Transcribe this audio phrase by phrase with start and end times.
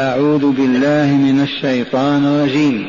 [0.00, 2.86] أعوذ بالله من الشيطان الرجيم.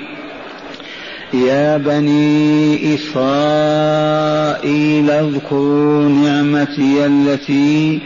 [1.33, 4.61] يا بني إسرائيل
[5.09, 8.00] اذكروا نعمتي التي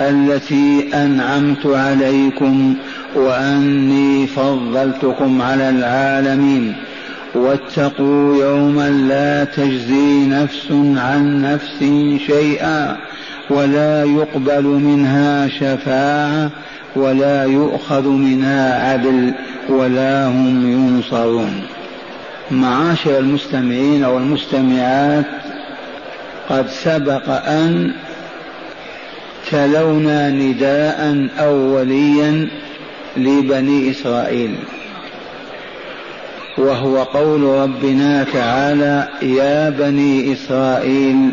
[0.00, 2.74] التي أنعمت عليكم
[3.16, 6.76] وأني فضلتكم على العالمين.
[7.34, 10.66] واتقوا يوما لا تجزي نفس
[10.96, 11.78] عن نفس
[12.26, 12.96] شيئا
[13.50, 16.50] ولا يقبل منها شفاعة
[16.96, 19.32] ولا يؤخذ منها عدل
[19.68, 21.62] ولا هم ينصرون.
[22.50, 25.26] معاشر المستمعين والمستمعات
[26.48, 27.92] قد سبق أن
[29.50, 32.48] تلونا نداء اوليا
[33.16, 34.54] لبني إسرائيل.
[36.58, 41.30] وهو قول ربنا تعالى يا بني إسرائيل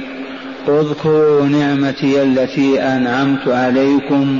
[0.68, 4.40] اذكروا نعمتي التي أنعمت عليكم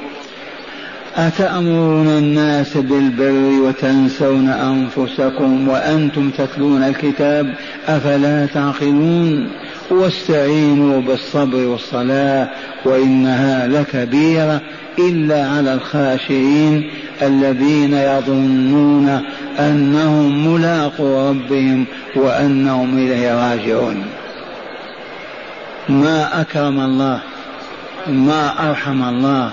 [1.15, 7.53] أتأمرون الناس بالبر وتنسون أنفسكم وأنتم تتلون الكتاب
[7.87, 9.49] أفلا تعقلون
[9.89, 12.49] واستعينوا بالصبر والصلاة
[12.85, 14.61] وإنها لكبيرة
[14.99, 16.89] إلا على الخاشعين
[17.21, 19.21] الذين يظنون
[19.59, 24.03] أنهم ملاقو ربهم وأنهم إليه راجعون.
[25.89, 27.19] ما أكرم الله
[28.07, 29.51] ما أرحم الله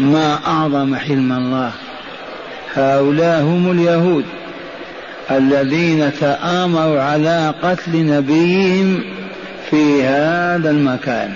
[0.00, 1.72] ما أعظم حلم الله.
[2.74, 4.24] هؤلاء هم اليهود
[5.30, 9.04] الذين تآمروا على قتل نبيهم
[9.70, 11.34] في هذا المكان.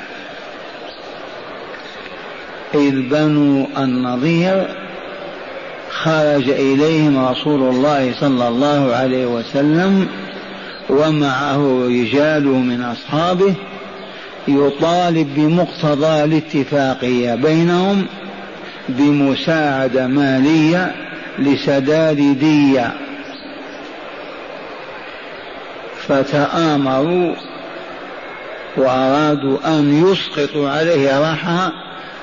[2.74, 4.66] إذ بنو النضير
[5.90, 10.08] خرج إليهم رسول الله صلى الله عليه وسلم
[10.90, 13.54] ومعه رجال من أصحابه
[14.48, 18.06] يطالب بمقتضى الاتفاقية بينهم
[18.88, 20.94] بمساعدة مالية
[21.38, 22.92] لسداد دية
[26.08, 27.34] فتآمروا
[28.76, 31.70] وأرادوا أن يسقطوا عليه رحى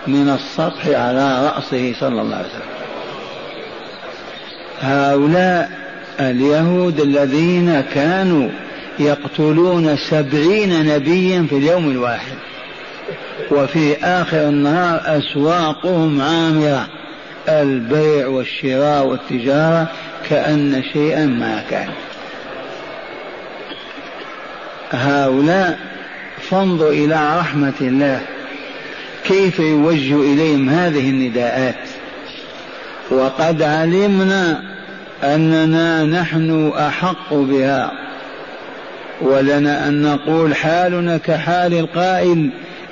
[0.08, 2.72] من السطح على رأسه صلى الله عليه وسلم.
[4.82, 5.70] هؤلاء
[6.20, 8.50] اليهود الذين كانوا
[9.00, 12.36] يقتلون سبعين نبيا في اليوم الواحد.
[13.52, 16.88] وفي آخر النهار أسواقهم عامرة
[17.50, 19.88] البيع والشراء والتجارة
[20.30, 21.90] كأن شيئا ما كان.
[24.92, 25.80] هؤلاء
[26.50, 28.22] فانظر إلى رحمة الله
[29.24, 31.76] كيف يوجه إليهم هذه النداءات.
[33.12, 34.62] وقد علمنا
[35.24, 37.92] أننا نحن أحق بها
[39.22, 42.50] ولنا أن نقول حالنا كحال القائل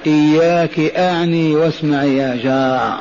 [0.08, 3.00] إياك أعني واسمع يا جار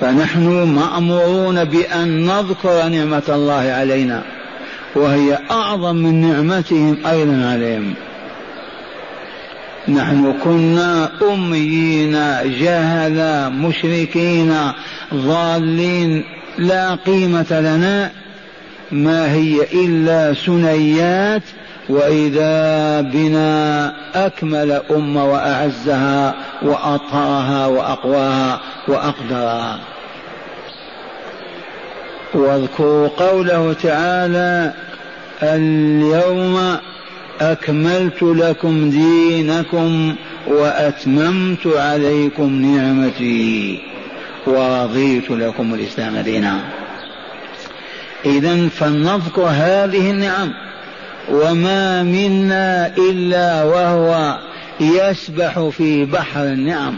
[0.00, 4.22] فنحن مأمورون بأن نذكر نعمة الله علينا
[4.94, 7.94] وهي أعظم من نعمتهم أيضا عليهم.
[9.88, 12.12] نحن كنا أميين
[12.60, 14.54] جهلا مشركين
[15.14, 16.24] ضالين
[16.58, 18.10] لا قيمة لنا.
[18.92, 21.42] ما هي إلا سنيات
[21.88, 29.78] وإذا بنا أكمل أمة وأعزها وأطهرها وأقواها وأقدرها.
[32.34, 34.74] واذكروا قوله تعالى
[35.42, 36.76] اليوم
[37.40, 40.14] أكملت لكم دينكم
[40.46, 43.80] وأتممت عليكم نعمتي
[44.46, 46.60] ورضيت لكم الإسلام دينا.
[48.24, 50.65] إذا فلنذكر هذه النعم.
[51.30, 54.38] وما منا إلا وهو
[54.80, 56.94] يسبح في بحر النعم.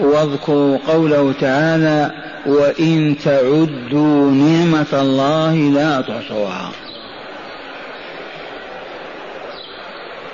[0.00, 2.10] واذكروا قوله تعالى
[2.46, 6.70] وإن تعدوا نعمة الله لا تحصوها.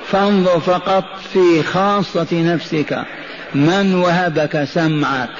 [0.06, 3.04] فانظر فقط في خاصة نفسك.
[3.54, 5.30] من وهبك سمعك؟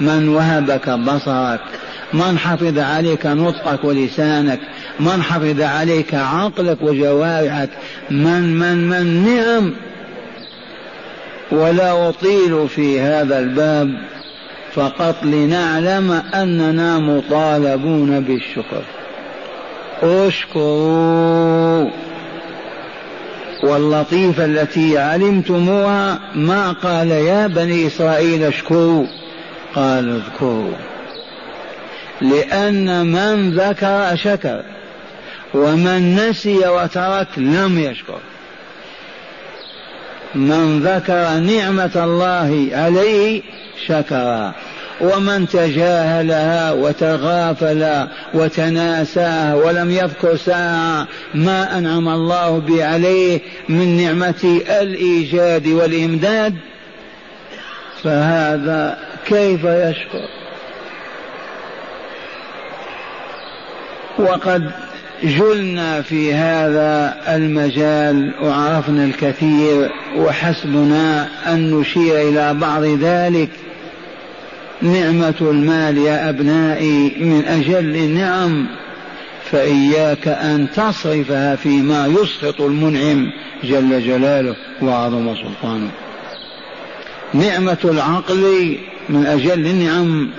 [0.00, 1.60] من وهبك بصرك؟
[2.12, 4.60] من حفظ عليك نطقك ولسانك؟
[5.00, 7.68] من حفظ عليك عقلك وجوارحك
[8.10, 9.72] من من من نعم
[11.52, 13.94] ولا أطيل في هذا الباب
[14.74, 18.82] فقط لنعلم أننا مطالبون بالشكر.
[20.02, 21.90] اشكروا.
[23.62, 29.06] واللطيفة التي علمتموها ما قال يا بني إسرائيل اشكروا؟
[29.74, 30.74] قال اذكروا.
[32.20, 34.62] لأن من ذكر شكر.
[35.54, 38.18] ومن نسي وترك لم يشكر.
[40.34, 43.42] من ذكر نعمة الله عليه
[43.86, 44.52] شكر.
[45.00, 55.66] ومن تجاهلها وتغافل وتناساها ولم يذكر ساعة ما أنعم الله به عليه من نعمة الإيجاد
[55.66, 56.54] والإمداد
[58.02, 60.28] فهذا كيف يشكر؟
[64.18, 64.70] وقد
[65.24, 73.50] جلنا في هذا المجال وعرفنا الكثير وحسبنا أن نشير إلى بعض ذلك.
[74.82, 78.66] نعمة المال يا أبنائي من أجل النعم
[79.50, 83.32] فإياك أن تصرفها فيما يسخط المنعم
[83.64, 85.90] جل جلاله وعظم سلطانه.
[87.34, 88.76] نعمة العقل
[89.08, 90.30] من أجل النعم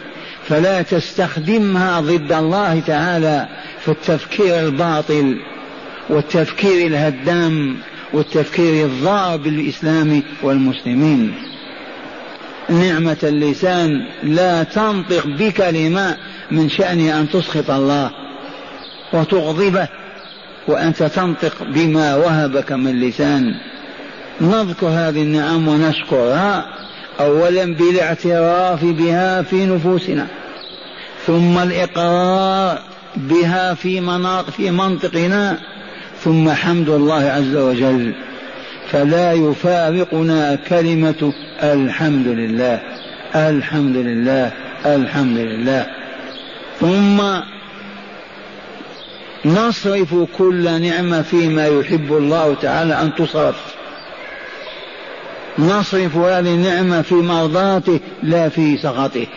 [0.52, 3.48] فلا تستخدمها ضد الله تعالى
[3.80, 5.40] في التفكير الباطل
[6.10, 7.78] والتفكير الهدام
[8.14, 11.34] والتفكير الضار بالإسلام والمسلمين.
[12.70, 13.90] نعمة اللسان
[14.24, 16.18] لا تنطق بكلمة
[16.52, 18.12] من شأنها أن تسخط الله
[19.14, 19.88] وتغضبه
[20.68, 23.44] وأنت تنطق بما وهبك من لسان.
[24.42, 26.66] نذكر هذه النعم ونشكرها
[27.20, 30.28] أولا بالاعتراف بها في نفوسنا.
[31.28, 32.80] ثم الإقرار
[33.16, 35.58] بها في مناط في منطقنا
[36.24, 38.14] ثم حمد الله عز وجل.
[38.92, 41.34] فلا يفارقنا كلمة
[41.64, 42.82] الحمد لله
[43.36, 44.52] الحمد لله
[44.86, 45.88] الحمد لله.
[46.80, 47.22] ثم
[49.46, 53.76] نصرف كل نعمة فيما يحب الله تعالى أن تصرف.
[55.60, 59.28] نصرف هذه النعمة في مرضاته لا في سخطه.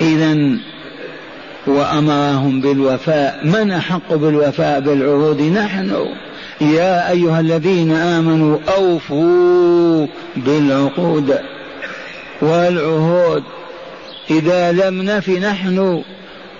[0.00, 0.58] إذا
[1.66, 3.40] وأمرهم بالوفاء.
[3.44, 6.06] من أحق بالوفاء بالعهود؟ نحن.
[6.60, 10.06] يا أيها الذين آمنوا أوفوا
[10.36, 11.38] بالعقود
[12.42, 13.42] والعهود.
[14.30, 16.02] إذا لم نف نحن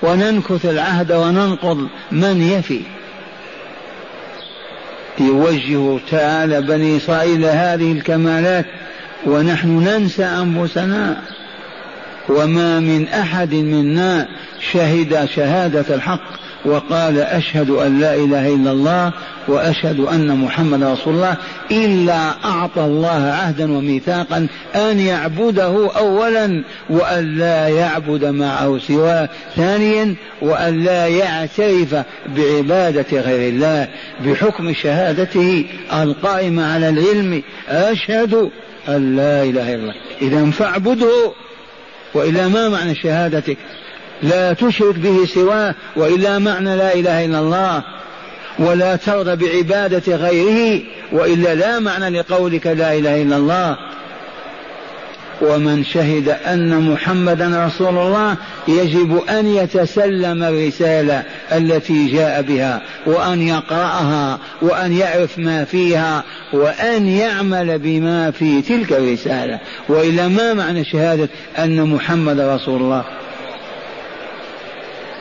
[0.02, 2.80] وننكث العهد وننقض من يفي؟
[5.20, 8.66] يوجه تعالى بني إسرائيل هذه الكمالات
[9.26, 11.22] ونحن ننسى أنفسنا.
[12.28, 14.28] وما من أحد منا
[14.72, 19.12] شهد شهادة الحق وقال أشهد أن لا إله إلا الله
[19.48, 21.36] وأشهد أن محمد رسول الله
[21.70, 30.84] إلا أعطى الله عهدا وميثاقا أن يعبده أولا وأن لا يعبد معه سواه ثانيا وأن
[30.84, 31.96] لا يعترف
[32.36, 33.88] بعبادة غير الله
[34.26, 38.50] بحكم شهادته القائمة على العلم أشهد
[38.88, 39.94] أن لا إله إلا الله.
[40.22, 41.32] إذا فاعبده
[42.14, 43.56] وإلا ما معنى شهادتك؟
[44.22, 47.82] لا تشرك به سواه وإلا معنى لا إله إلا الله.
[48.58, 50.82] ولا ترضى بعبادة غيره
[51.12, 53.76] وإلا لا معنى لقولك لا إله إلا الله.
[55.42, 58.36] ومن شهد أن محمدا رسول الله
[58.68, 67.78] يجب أن يتسلم الرسالة التي جاء بها وأن يقرأها وأن يعرف ما فيها وأن يعمل
[67.78, 69.60] بما في تلك الرسالة.
[69.88, 71.28] وإلا ما معنى شهادة
[71.58, 73.04] أن محمد رسول الله؟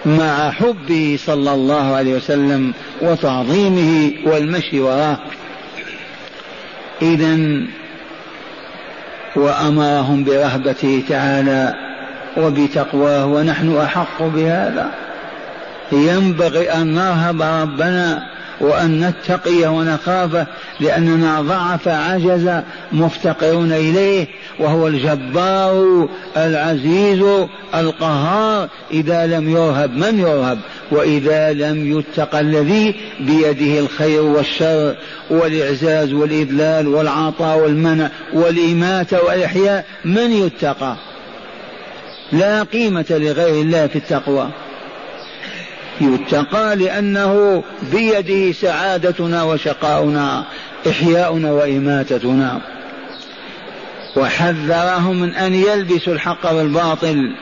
[0.05, 5.17] مع حبه صلى الله عليه وسلم وتعظيمه والمشي وراه
[7.01, 7.37] إذا
[9.37, 11.73] وأمرهم برهبته تعالى
[12.37, 14.91] وبتقواه ونحن أحق بهذا.
[15.91, 20.47] ينبغي أن نرهب ربنا وأن نتقيه ونخافه
[20.79, 22.61] لأننا ضعف عجز
[22.91, 24.27] مفتقرون إليه
[24.59, 27.23] وهو الجبار العزيز
[27.75, 30.59] القهار إذا لم يرهب من يرهب؟
[30.91, 34.95] وإذا لم يتق الذي بيده الخير والشر
[35.29, 40.95] والإعزاز والإذلال والعطاء والمنع والإماتة والإحياء من يتقى؟
[42.31, 44.49] لا قيمة لغير الله في التقوى.
[46.01, 50.43] يتقى لأنه بيده سعادتنا وشقاؤنا
[50.89, 52.61] إحياؤنا وإماتتنا.
[54.15, 57.35] وحذرهم من أن يلبسوا الحق بالباطل.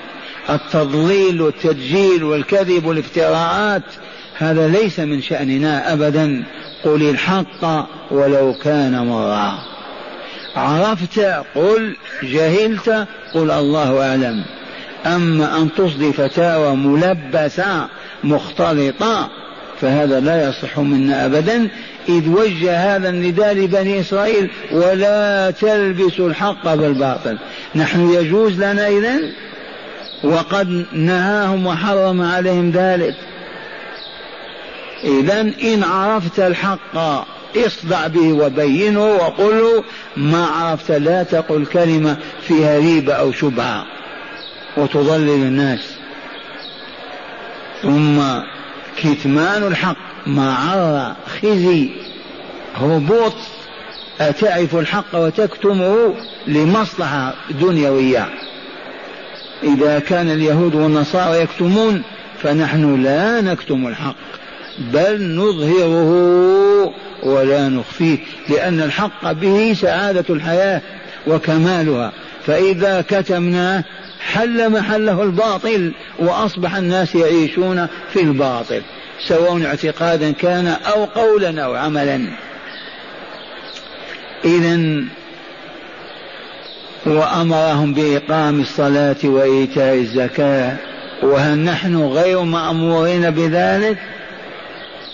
[0.50, 3.84] التضليل والتدجيل والكذب والافتراءات
[4.38, 6.44] هذا ليس من شأننا أبدا.
[6.84, 9.60] قل الحق ولو كان مرا.
[10.56, 11.20] عرفت؟
[11.56, 11.96] قل.
[12.24, 14.44] جهلت؟ قل الله أعلم.
[15.06, 17.88] أما أن تصدي فتاوى ملبسة
[18.26, 19.30] مختلطة
[19.82, 21.68] فهذا لا يصح منا أبدا
[22.10, 27.38] إذ وجه هذا النداء لبني إسرائيل ولا تلبسوا الحق بالباطل.
[27.76, 29.32] نحن يجوز لنا إذن؟
[30.24, 33.16] وقد نهاهم وحرم عليهم ذلك.
[35.04, 37.26] إذا إن عرفت الحق
[37.58, 39.84] اصدع به وبينه وقل
[40.18, 42.18] ما عرفت لا تقل كلمة
[42.48, 43.86] فيها ريبة أو شبهة.
[44.78, 46.05] وتضلل الناس.
[47.86, 48.22] ثم
[48.98, 51.90] كتمان الحق مع خزي
[52.76, 53.34] هبوط
[54.22, 56.14] أتعرف الحق وتكتمه
[56.48, 58.30] لمصلحة دنيوية.
[59.64, 62.02] إذا كان اليهود والنصارى يكتمون
[62.44, 64.16] فنحن لا نكتم الحق
[64.94, 66.12] بل نظهره
[67.24, 68.18] ولا نخفيه
[68.50, 70.82] لأن الحق به سعادة الحياة
[71.28, 72.12] وكمالها.
[72.46, 73.84] فإذا كتمناه
[74.34, 78.82] حل محله الباطل وأصبح الناس يعيشون في الباطل.
[79.28, 82.28] سواء اعتقادا كان أو قولا أو عملا.
[84.46, 85.04] إذا
[87.06, 90.76] وأمرهم بإقام الصلاة وإيتاء الزكاة.
[91.24, 93.98] وهل نحن غير مأمورين بذلك؟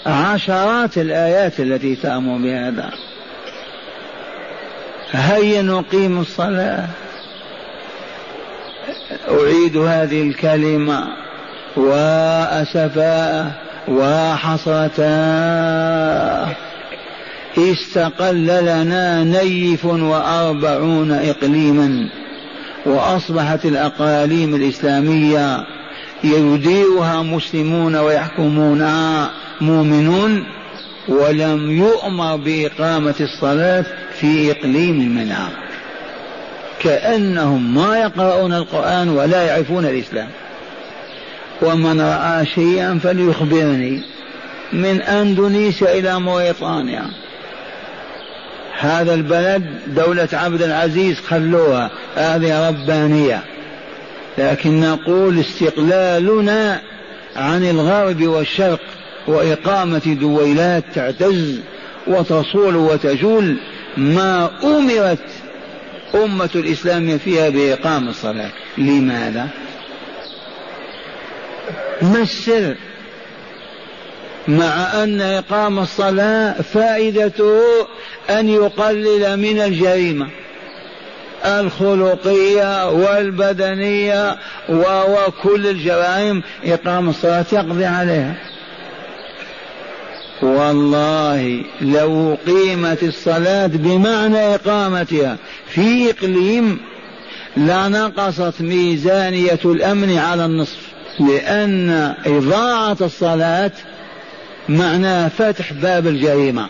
[0.05, 2.91] عشرات الآيات التي تأمر بهذا.
[5.11, 6.87] هيا نقيم الصلاة.
[9.29, 11.07] أعيد هذه الكلمة.
[11.77, 13.51] وأسفاء
[13.87, 15.11] وحصرتا
[17.57, 22.09] استقل لنا نيف وأربعون إقليما.
[22.85, 25.57] وأصبحت الأقاليم الإسلامية
[26.23, 29.31] يديرها مسلمون ويحكمونها
[29.61, 30.43] مؤمنون
[31.07, 33.85] ولم يؤمر بإقامة الصلاة
[34.19, 35.49] في إقليم منها
[36.83, 40.29] كأنهم ما يقرؤون القرآن ولا يعرفون الإسلام.
[41.61, 44.01] ومن رأى شيئا فليخبرني.
[44.73, 47.05] من أندونيسيا إلى موريطانيا
[48.79, 53.43] هذا البلد دولة عبد العزيز خلوها هذه ربانية.
[54.37, 56.81] لكن نقول استقلالنا
[57.35, 58.79] عن الغرب والشرق
[59.27, 61.59] وإقامة دويلات تعتز
[62.07, 63.57] وتصول وتجول
[63.97, 65.19] ما أمرت
[66.15, 69.47] أمة الإسلام فيها بإقام الصلاة لماذا؟
[72.01, 72.75] ما السر؟
[74.47, 77.61] مع أن إقام الصلاة فائدته
[78.29, 80.27] أن يقلل من الجريمة
[81.45, 84.37] الخلقية والبدنية
[84.69, 88.50] وكل الجرائم إقام الصلاة يقضي عليها
[90.41, 96.79] والله لو قيمت الصلاة بمعنى إقامتها في إقليم
[97.57, 100.79] لنقصت ميزانية الأمن على النصف
[101.19, 103.71] لأن إضاعة الصلاة
[104.69, 106.67] معناها فتح باب الجريمة.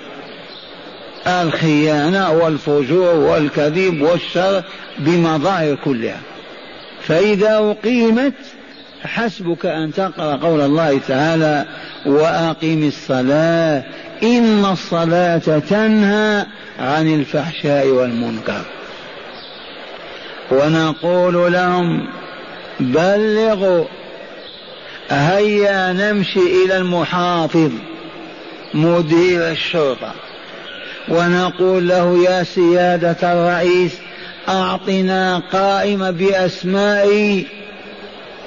[1.28, 4.64] الخيانة والفجور والكذب والشر
[5.00, 6.20] بمظاهر كلها.
[7.02, 8.34] فإذا أقيمت
[9.06, 11.66] حسبك أن تقرأ قول الله تعالى
[12.06, 13.84] وأقم الصلاة
[14.24, 16.46] إن الصلاة تنهى
[16.80, 18.62] عن الفحشاء والمنكر.
[20.52, 22.08] ونقول لهم
[22.80, 23.86] بلغوا
[25.10, 27.72] هيا نمشي إلى المحافظ
[28.74, 30.14] مدير الشرطة.
[31.10, 33.92] ونقول له يا سيادة الرئيس
[34.50, 37.08] أعطنا قائمة بأسماء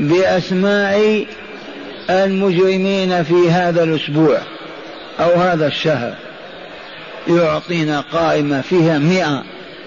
[0.01, 1.27] بأسماء
[2.11, 4.39] المجرمين في هذا الأسبوع
[5.21, 6.15] أو هذا الشهر.
[7.29, 9.43] يعطينا قائمة فيها مئة.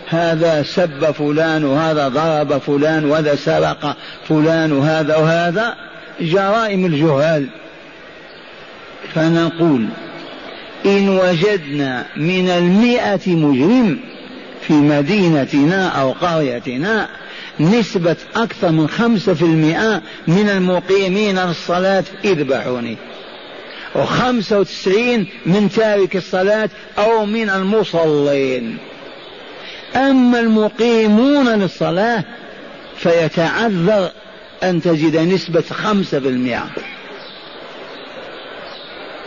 [0.10, 3.98] هذا سب فلان وهذا ضرب فلان وهذا سرق
[4.30, 5.76] فلان وهذا وهذا.
[6.22, 7.48] جرائم الجهال.
[9.16, 9.88] فنقول
[10.86, 14.00] إن وجدنا من المئة مجرم
[14.68, 17.08] في مدينتنا أو قريتنا
[17.60, 22.98] نسبة أكثر من خمسة في المئة من المقيمين للصلاة اذبحوني
[23.96, 28.78] وخمسة وتسعين من تارك الصلاة أو من المصلين.
[29.96, 32.24] أما المقيمون للصلاة
[32.98, 34.12] فيتعذر
[34.64, 36.70] أن تجد نسبة خمسة في المئة.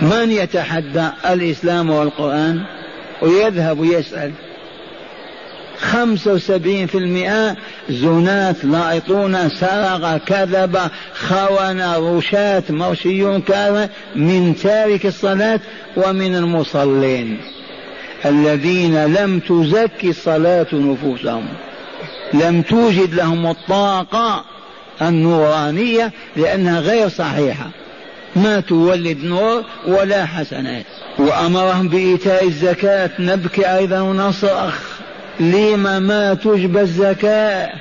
[0.01, 2.63] من يتحدى الإسلام والقرآن؟
[3.23, 4.33] ويذهب ويسأل.
[5.81, 7.57] خمسة وسبعين في المئة
[7.91, 10.79] زناة لايطون سرق كذب
[11.15, 15.61] خون رشاة مرشيون كذا من تارك الصلاة
[15.97, 17.39] ومن المصلين
[18.25, 21.49] الذين لم تزكي الصلاة نفوسهم.
[22.35, 24.45] لم توجد لهم الطاقة
[25.03, 27.71] النورانية لأنها غير صحيحة.
[28.37, 30.85] ما تولد نور ولا حسنات.
[31.19, 35.00] وأمرهم بإيتاء الزكاة نبكي أيضا ونصرخ.
[35.41, 37.73] لما ما تجبى الزكاة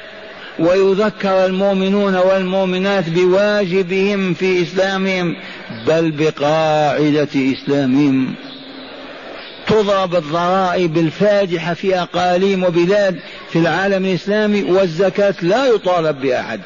[0.60, 5.36] ويذكر المؤمنون والمؤمنات بواجبهم في إسلامهم
[5.88, 8.34] بل بقاعدة إسلامهم.
[9.68, 16.60] تضرب الضرائب الفاجحة في أقاليم وبلاد في العالم الإسلامي والزكاة لا يطالب بأحد.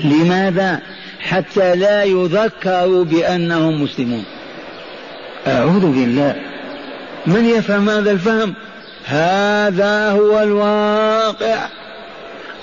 [0.00, 0.80] لماذا؟
[1.20, 4.24] حتى لا يذكروا بأنهم مسلمون.
[5.46, 6.36] أعوذ بالله.
[7.26, 8.54] من يفهم هذا الفهم؟
[9.04, 11.66] هذا هو الواقع.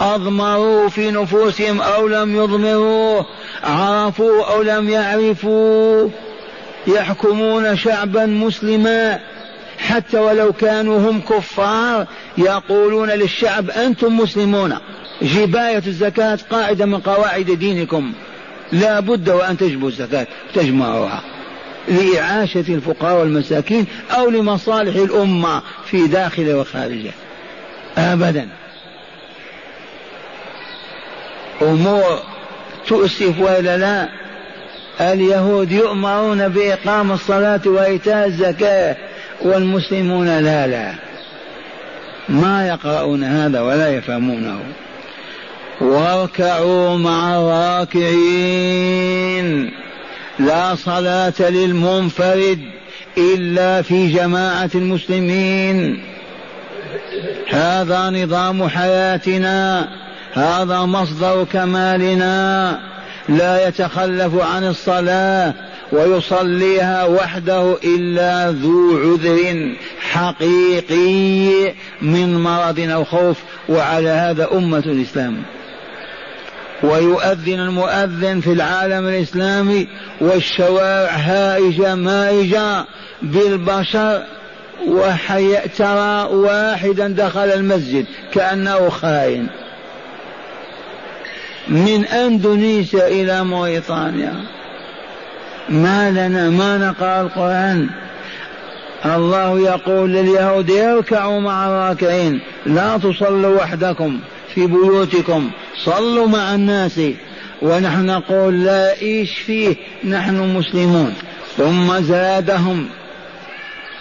[0.01, 3.23] أضمروا في نفوسهم أو لم يضمروا
[3.63, 6.09] عرفوا أو لم يعرفوا.
[6.87, 9.19] يحكمون شعبا مسلما.
[9.77, 12.05] حتى ولو كانوا هم كفار
[12.37, 14.77] يقولون للشعب أنتم مسلمون.
[15.21, 18.13] جباية الزكاة قاعدة من قواعد دينكم.
[18.71, 21.21] لا بد وأن تجبوا الزكاة تجمعوها.
[21.87, 27.11] لإعاشة الفقراء والمساكين أو لمصالح الأمة في داخل وخارجه
[27.97, 28.47] أبدا.
[31.61, 32.19] أمور
[32.87, 34.09] تؤسف وإلا لا
[35.13, 38.95] اليهود يؤمرون بإقام الصلاة وإيتاء الزكاة
[39.41, 40.93] والمسلمون لا لا.
[42.29, 44.59] ما يقرؤون هذا ولا يفهمونه.
[45.81, 48.61] واركعوا مع الراكعين
[50.45, 52.59] لا صلاة للمنفرد
[53.17, 56.03] إلا في جماعة المسلمين.
[57.49, 59.89] هذا نظام حياتنا
[60.33, 62.79] هذا مصدر كمالنا.
[63.29, 65.53] لا يتخلف عن الصلاة
[65.91, 69.71] ويصليها وحده إلا ذو عذر
[70.11, 73.37] حقيقي من مرض أو خوف
[73.69, 75.43] وعلى هذا أمة الإسلام.
[76.83, 79.87] ويؤذن المؤذن في العالم الإسلامي
[80.21, 82.85] والشوارع هائجة مائجة
[83.21, 84.23] بالبشر
[84.87, 89.47] وحي ترى واحدا دخل المسجد كأنه خائن.
[91.67, 94.33] من أندونيسيا إلى موريطانيا
[95.69, 97.89] ما لنا ما نقرأ القرآن.
[99.05, 104.19] الله يقول لليهود اركعوا مع الراكعين لا تصلوا وحدكم.
[104.55, 105.49] في بيوتكم
[105.85, 107.01] صلوا مع الناس
[107.61, 111.13] ونحن نقول لا إيش فيه نحن مسلمون.
[111.57, 112.87] ثم زادهم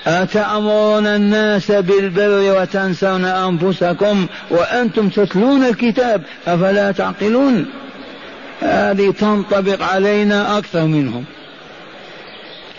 [0.06, 7.66] أتأمرون الناس بالبر وتنسون أنفسكم وأنتم تتلون الكتاب أفلا تعقلون؟
[8.60, 11.24] هذه تنطبق علينا أكثر منهم.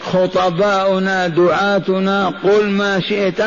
[0.04, 3.42] خطباؤنا دعاتنا قل ما شئت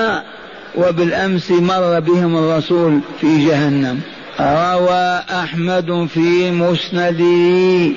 [0.77, 4.01] وبالأمس مر بهم الرسول في جهنم.
[4.41, 7.95] روى أحمد في مسنده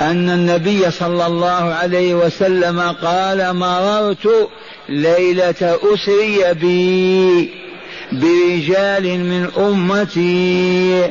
[0.00, 4.48] أن النبي صلى الله عليه وسلم قال مررت
[4.88, 7.50] ليلة أسري بي
[8.12, 11.10] برجال من أمتي.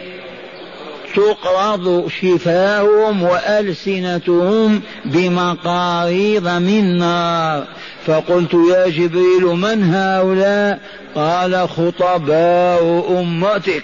[1.15, 7.63] تقرض شفاههم وألسنتهم بمقاريض من نار.
[8.06, 10.80] فقلت يا جبريل من هؤلاء؟
[11.15, 13.84] قال خطباء أمتك.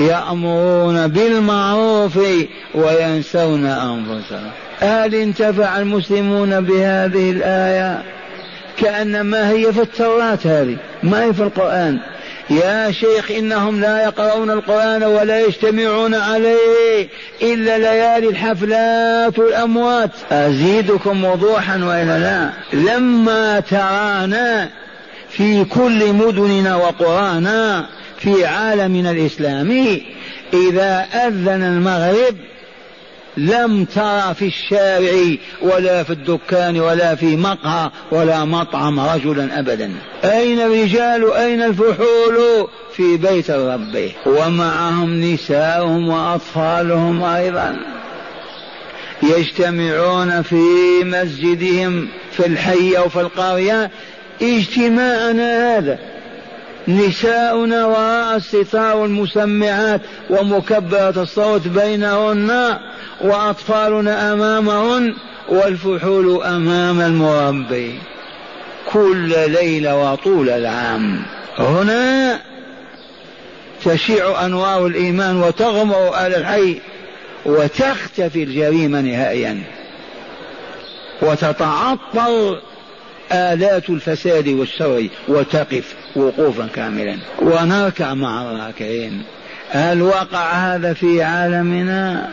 [0.00, 2.18] يأمرون بالمعروف
[2.74, 4.50] وينسون أنفسهم.
[4.80, 8.02] هل انتفع المسلمون بهذه الآية؟
[8.76, 11.98] كأنما هي في التوراة هذه ما هي في القرآن.
[12.50, 17.08] يا شيخ إنهم لا يقرؤون القرآن ولا يجتمعون عليه
[17.42, 20.10] إلا ليالي الحفلات والأموات.
[20.32, 22.50] أزيدكم وضوحا وإلا لا.
[22.72, 24.68] لما ترانا
[25.30, 27.86] في كل مدننا وقرانا
[28.18, 30.02] في عالمنا الإسلامي
[30.52, 32.36] إذا أذن المغرب
[33.36, 39.92] لم ترى في الشارع ولا في الدكان ولا في مقهى ولا مطعم رجلا أبدا.
[40.24, 44.10] أين الرجال؟ أين الفحول؟ في بيت الرب.
[44.26, 47.76] ومعهم نساؤهم وأطفالهم أيضا.
[49.22, 50.64] يجتمعون في
[51.04, 53.90] مسجدهم في الحي أو في القرية.
[54.42, 55.98] اجتماعنا هذا.
[56.88, 62.78] نساؤنا وراء الستار والمسمعات ومكبرة الصوت بينهن
[63.20, 65.14] وأطفالنا أمامهن
[65.48, 67.98] والفحول أمام المربي
[68.92, 71.22] كل ليلة وطول العام.
[71.58, 72.40] هنا
[73.84, 76.80] تشيع أنوار الإيمان وتغمر أهل الحي
[77.46, 79.62] وتختفي الجريمة نهائيا.
[81.22, 82.60] وتتعطل
[83.32, 87.16] آلات الفساد والشر وتقف وقوفا كاملا.
[87.42, 89.22] ونركع مع الراكعين
[89.70, 92.28] هل وقع هذا في عالمنا؟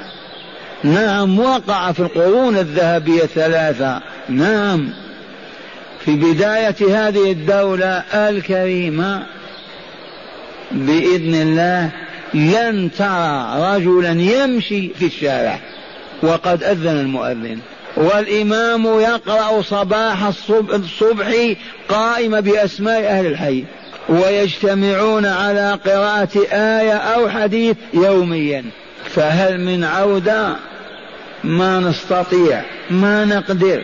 [0.83, 4.01] نعم وقع في القرون الذهبية الثلاثة.
[4.29, 4.93] نعم.
[6.05, 9.25] في بداية هذه الدولة الكريمة
[10.71, 11.89] بإذن الله
[12.33, 15.59] لن ترى رجلا يمشي في الشارع.
[16.23, 17.59] وقد أذن المؤذن.
[17.97, 20.23] والإمام يقرأ صباح
[20.73, 21.55] الصبح
[21.89, 23.63] قائم بأسماء أهل الحي
[24.09, 28.65] ويجتمعون على قراءة آية أو حديث يوميا.
[29.05, 30.55] فهل من عودة؟
[31.43, 33.83] ما نستطيع ما نقدر.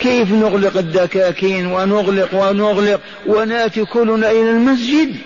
[0.00, 5.16] كيف نغلق الدكاكين ونغلق ونغلق ونأتي كلنا إلى المسجد؟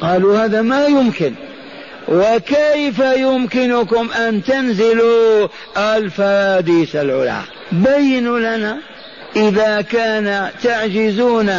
[0.00, 1.34] قالوا هذا ما يمكن.
[2.08, 7.40] وكيف يمكنكم أن تنزلوا الفراديس العلا؟
[7.72, 8.78] بينوا لنا
[9.36, 11.50] إذا كان تعجزون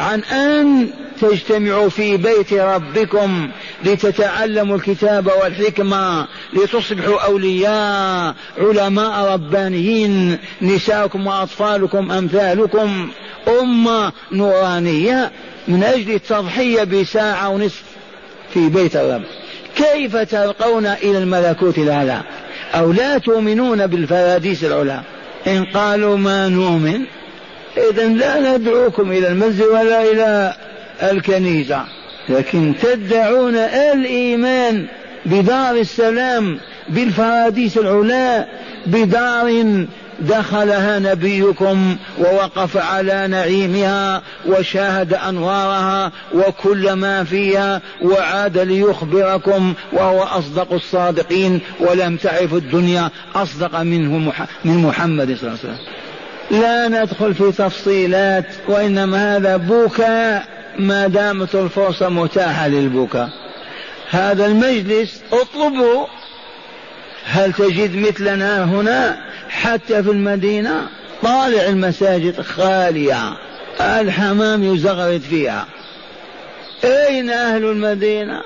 [0.00, 3.50] عن أن تجتمعوا في بيت ربكم
[3.84, 13.10] لتتعلموا الكتاب والحكمة لتصبحوا أولياء علماء ربانيين نساؤكم وأطفالكم أمثالكم
[13.60, 15.32] أمة نورانية
[15.68, 17.82] من أجل التضحية بساعة ونصف
[18.54, 19.22] في بيت الرب.
[19.76, 22.20] كيف ترقون إلى الملكوت الأعلى؟
[22.74, 25.00] أو لا تؤمنون بالفراديس العلا؟
[25.46, 27.04] إن قالوا ما نؤمن
[27.90, 30.54] إذا لا ندعوكم إلى المسجد ولا إلى
[31.02, 31.84] الكنيسة.
[32.28, 34.86] لكن تدعون الإيمان
[35.26, 38.46] بدار السلام بالفراديس العلا
[38.86, 39.86] بدار
[40.20, 51.60] دخلها نبيكم ووقف على نعيمها وشاهد أنوارها وكل ما فيها وعاد ليخبركم وهو أصدق الصادقين
[51.80, 54.32] ولم تعرف الدنيا أصدق منه
[54.64, 55.78] من محمد صلى الله عليه وسلم.
[56.50, 60.44] لا ندخل في تفصيلات وإنما هذا بكاء
[60.78, 63.28] ما دامت الفرصة متاحة للبكاء.
[64.10, 66.06] هذا المجلس اطلبوا
[67.24, 69.16] هل تجد مثلنا هنا
[69.48, 70.88] حتى في المدينة؟
[71.22, 73.36] طالع المساجد خالية
[73.80, 75.66] الحمام يزغرد فيها.
[76.84, 78.42] أين أهل المدينة؟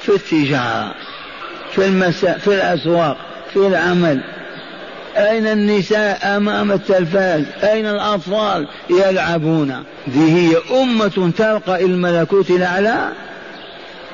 [0.00, 0.94] في التجارة
[1.72, 3.16] في المساء في الأسواق
[3.52, 4.20] في العمل.
[5.16, 13.08] أين النساء أمام التلفاز؟ أين الأطفال يلعبون؟ ذي هي أمة تلقى الملكوت الأعلى؟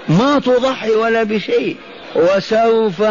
[0.08, 1.76] ما تضحي ولا بشيء.
[2.16, 3.02] وسوف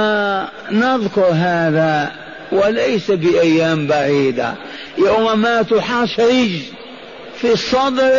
[0.72, 2.12] نذكر هذا
[2.52, 4.54] وليس بأيام بعيدة.
[4.98, 6.50] يوم ما تحشرج
[7.36, 8.12] في الصدر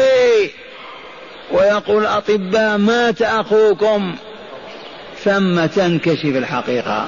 [1.52, 4.14] ويقول الأطباء مات أخوكم.
[5.24, 7.06] ثم تنكشف الحقيقة.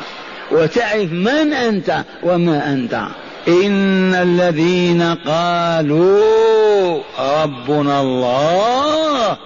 [0.52, 3.02] وتعرف من أنت وما أنت.
[3.48, 9.36] إن الذين قالوا ربنا الله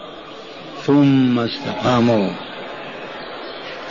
[0.87, 2.52] ثم استقاموا.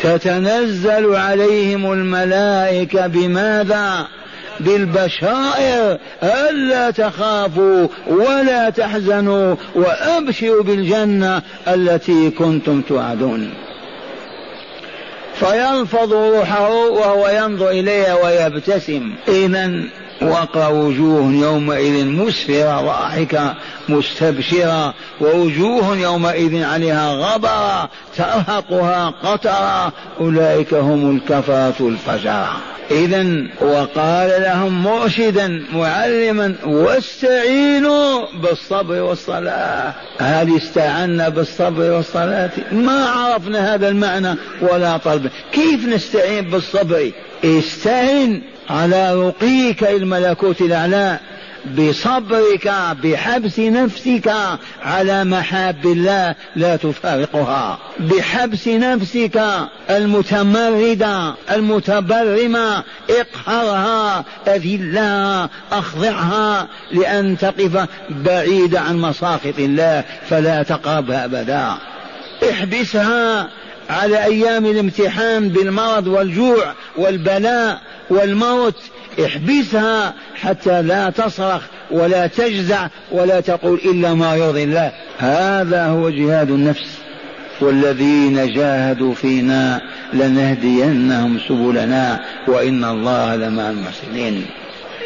[0.04, 4.08] تتنزل عليهم الملائكة بماذا؟
[4.60, 13.50] بالبشائر ألا تخافوا ولا تحزنوا وأبشروا بالجنة التي كنتم توعدون
[15.42, 19.14] فيلفظ روحه وهو ينظر إليها ويبتسم.
[19.28, 19.72] إذا
[20.22, 23.56] وقع وجوه يومئذ مسفرة ضاحكة
[23.90, 29.94] مستبشرة ووجوه يومئذ عليها غبرة ترهقها قترة.
[30.20, 32.58] أولئك هم الكفرة الفجرة.
[32.92, 33.26] إذا
[33.62, 39.94] وقال لهم مرشدا معلما واستعينوا بالصبر والصلاة.
[40.20, 45.31] هل استعنا بالصبر والصلاة؟ ما عرفنا هذا المعنى ولا طلب.
[45.54, 47.12] كيف نستعين بالصبر؟
[47.44, 51.20] استعن على رقيك الملكوت الأعلى
[51.78, 54.34] بصبرك بحبس نفسك
[54.84, 57.80] على محاب الله لا تفارقها.
[58.00, 59.42] بحبس نفسك
[59.90, 71.78] المتمردة المتبرمة اقهرها أذلها أخضعها لأن تقف بعيدة عن مساخط الله فلا تقربها أبدا.
[72.50, 73.50] احبسها
[73.92, 78.76] على أيام الامتحان بالمرض والجوع والبلاء والموت
[79.26, 84.92] احبسها حتى لا تصرخ ولا تجزع ولا تقول إلا ما يرضي الله.
[85.18, 86.98] هذا هو جهاد النفس.
[87.62, 89.82] والذين جاهدوا فينا
[90.14, 94.46] لنهدينهم سبلنا وإن الله لمع المحسنين.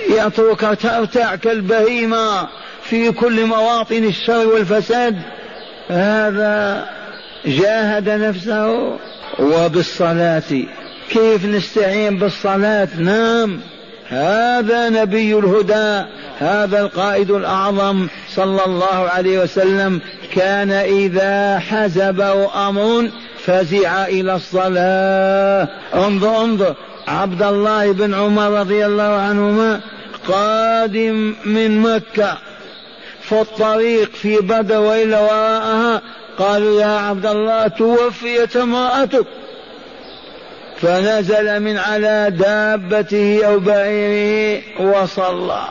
[0.10, 2.48] يترك ترتع كالبهيمة
[2.84, 5.21] في كل مواطن الشر والفساد.
[5.89, 6.86] هذا
[7.47, 8.97] جاهد نفسه
[9.39, 10.43] وبالصلاة.
[11.10, 13.60] كيف نستعين بالصلاة؟ نعم
[14.08, 16.10] هذا نبي الهدى.
[16.39, 20.01] هذا القائد الأعظم صلى الله عليه وسلم.
[20.34, 23.10] كان إذا حزبه أمر
[23.45, 25.67] فزع إلى الصلاة.
[25.93, 26.75] انظر انظر.
[27.08, 29.81] عبد الله بن عمر رضي الله عنهما
[30.27, 32.38] قادم من مكة.
[33.21, 36.01] في الطريق في بدر وإلا وراءها
[36.39, 39.26] قالوا يا عبد الله توفيت امرأتك
[40.82, 45.63] فنزل من على دابته أو بعيره وصلى.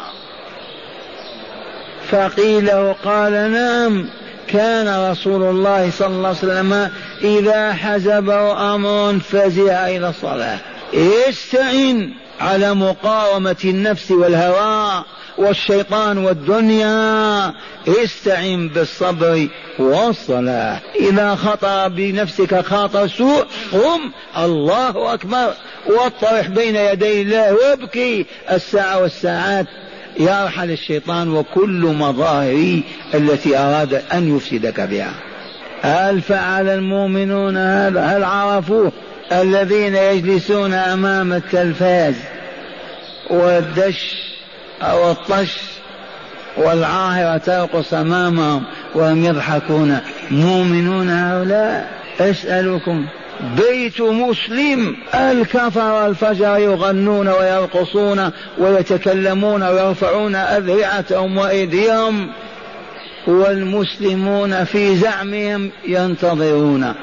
[2.11, 4.09] فقيل له قال نعم
[4.49, 6.91] كان رسول الله صلى الله عليه وسلم
[7.23, 10.59] إذا حزبه أمر فزع إلى الصلاة.
[11.29, 15.05] استعن على مقاومة النفس والهوى
[15.39, 17.53] والشيطان والدنيا
[17.89, 20.81] استعن بالصبر والصلاة.
[21.01, 24.13] إذا خطر بنفسك خاطر سوء قم.
[24.45, 25.55] الله أكبر.
[25.87, 28.27] واطرح بين يدي الله وابكي.
[28.53, 29.67] الساعة والساعات.
[30.21, 32.81] يرحل الشيطان وكل مظاهر
[33.15, 35.15] التي أراد أن يفسدك بها.
[35.83, 38.93] هل فعل المؤمنون هذا؟ هل عرفوه؟
[39.33, 42.15] الذين يجلسون أمام التلفاز.
[43.31, 44.34] والدش
[44.91, 45.61] أو الطش
[46.57, 48.63] والعاهرة ترقص أمامهم
[48.95, 49.99] وهم يضحكون.
[50.31, 53.07] مؤمنون هؤلاء؟ أسألكم
[53.57, 54.97] بيت مسلم.
[55.15, 62.29] الكفر الفجر يغنون ويرقصون ويتكلمون ويرفعون أذرعتهم وأيديهم.
[63.27, 66.95] والمسلمون في زعمهم ينتظرون.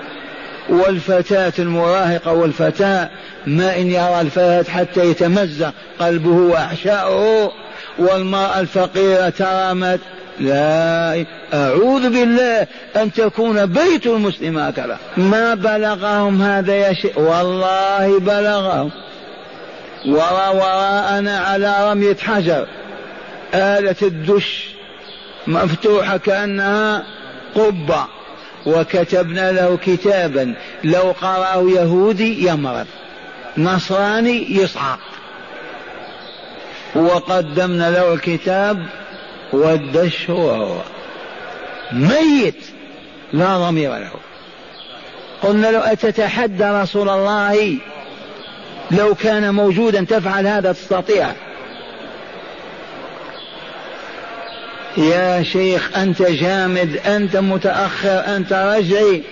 [0.69, 3.09] والفتاة المراهقة والفتاة
[3.47, 7.51] ما إن يرى الفتاة حتى يتمزق قلبه وأحشاؤه
[7.99, 9.99] والمرأة الفقيرة ترى ما
[10.39, 14.97] لا أعوذ بالله أن تكون بيت المسلم هكذا.
[15.17, 18.91] ما بلغهم هذا يا شيء والله بلغهم.
[20.07, 22.67] ورا وراءنا على رمية حجر
[23.53, 24.69] آلة الدش
[25.47, 27.03] مفتوحة كأنها
[27.55, 28.05] قبة
[28.65, 32.85] وكتبنا له كتابا لو قرأه يهودي يمرض
[33.57, 34.99] نصراني يصعق.
[36.95, 38.85] وقدمنا له الكتاب
[39.53, 40.81] والدش هو هو.
[41.91, 42.65] ميت.
[43.33, 44.11] لا ضمير له.
[45.41, 47.77] قلنا له أتتحدى رسول الله
[48.91, 51.31] لو كان موجودا تفعل هذا تستطيع.
[54.97, 59.23] يا شيخ أنت جامد أنت متأخر أنت رجعي.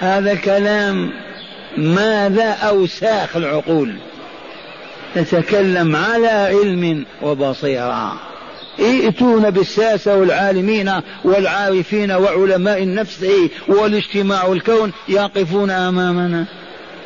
[0.00, 1.12] هذا الكلام
[1.76, 3.94] ماذا أوساخ العقول؟
[5.16, 8.20] نتكلم على علم وبصيرة.
[8.80, 10.92] ائتون بالساسة والعالمين
[11.24, 13.26] والعارفين وعلماء النفس
[13.68, 16.44] والاجتماع والكون يقفون أمامنا.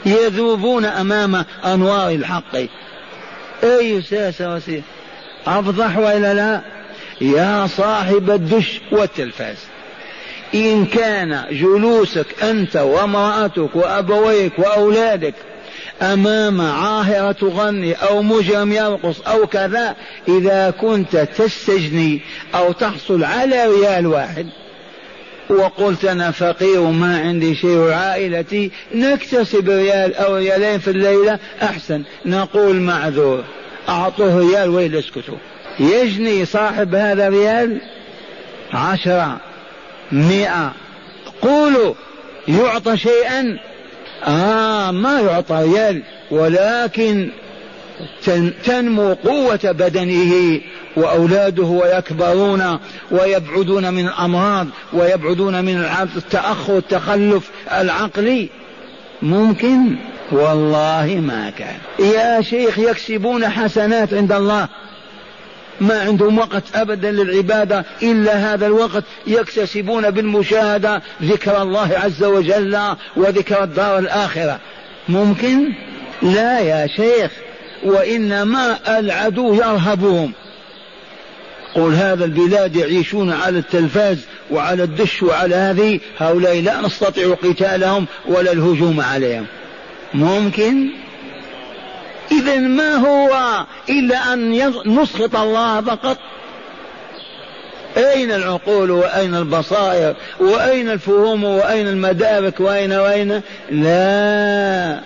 [0.06, 2.56] يذوبون أمام أنوار الحق.
[3.64, 4.82] أي ساسة وسيلة
[5.46, 6.60] أفضح وإلا لا؟
[7.20, 9.56] يا صاحب الدش والتلفاز.
[10.54, 15.34] إن كان جلوسك أنت وامرأتك وأبويك وأولادك
[16.02, 19.96] أمام عاهرة تغني أو مجرم يرقص أو كذا
[20.28, 22.20] إذا كنت تستجني
[22.54, 24.46] أو تحصل على ريال واحد.
[25.50, 32.02] وقلت أنا فقير وما عندي شيء وعائلتي نكتسب ريال أو ريالين في الليلة أحسن.
[32.26, 33.44] نقول معذور
[33.88, 35.38] أعطوه ريال ويل اسكتوا
[35.80, 37.80] يجني صاحب هذا ريال
[38.72, 39.40] عشرة
[40.12, 40.72] مئة.
[41.42, 41.94] قولوا
[42.48, 43.58] يعطى شيئا
[44.26, 47.28] آه ما يعطى ريال ولكن
[48.64, 50.60] تنمو قوة بدنه
[50.96, 52.78] وأولاده ويكبرون
[53.10, 58.48] ويبعدون من الأمراض ويبعدون من التأخر التخلف العقلي.
[59.22, 59.96] ممكن؟
[60.32, 61.76] والله ما كان.
[61.98, 64.68] يا شيخ يكسبون حسنات عند الله.
[65.80, 72.78] ما عندهم وقت أبدا للعبادة إلا هذا الوقت يكتسبون بالمشاهدة ذكر الله عز وجل
[73.16, 74.60] وذكر الدار الآخرة.
[75.08, 75.72] ممكن؟
[76.22, 77.30] لا يا شيخ
[77.84, 80.32] وإنما العدو يرهبهم.
[81.74, 84.18] قل هذا البلاد يعيشون على التلفاز
[84.50, 89.46] وعلى الدش وعلى هذه هؤلاء لا نستطيع قتالهم ولا الهجوم عليهم.
[90.14, 90.88] ممكن؟
[92.38, 96.18] إذا ما هو إلا أن نسخط الله فقط؟
[97.96, 103.40] أين العقول وأين البصائر وأين الفهوم وأين المدارك وأين وأين؟
[103.70, 105.00] لا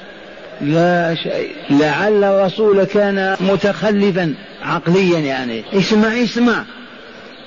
[0.60, 1.50] لا شيء.
[1.70, 5.64] لعل الرسول كان متخلفا عقليا يعني.
[5.72, 6.64] اسمع اسمع.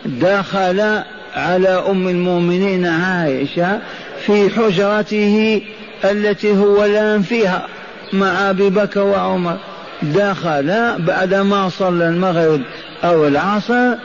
[0.05, 1.03] دخل
[1.35, 3.79] على أم المؤمنين عائشة
[4.25, 5.61] في حجرته
[6.03, 7.67] التي هو الآن فيها
[8.13, 9.57] مع أبي بكر وعمر.
[10.01, 12.61] دخل بعدما صلى المغرب
[13.03, 13.95] أو العصر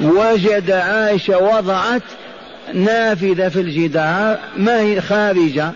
[0.00, 2.02] وجد عائشة وضعت
[2.74, 5.72] نافذة في الجدار ما هي خارجة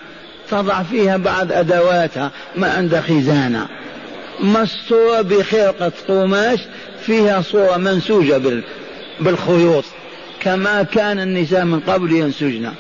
[0.51, 3.67] تضع فيها بعض أدواتها ما عندها خزانة.
[4.41, 6.61] مستورة بخرقة قماش
[7.03, 8.63] فيها صورة منسوجة
[9.21, 9.85] بالخيوط
[10.41, 12.73] كما كان النساء من قبل ينسجن.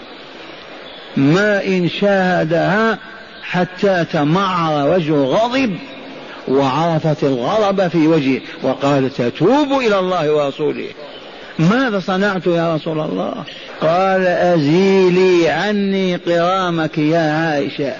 [1.16, 2.98] ما إن شاهدها
[3.42, 5.76] حتى تمعر وجه غضب
[6.48, 10.88] وعرفت الغضب في وجهه وقالت تتوب إلى الله ورسوله.
[11.58, 13.34] ماذا صنعت يا رسول الله؟
[13.80, 17.92] قال أزيلي عني قرامك يا عائشة.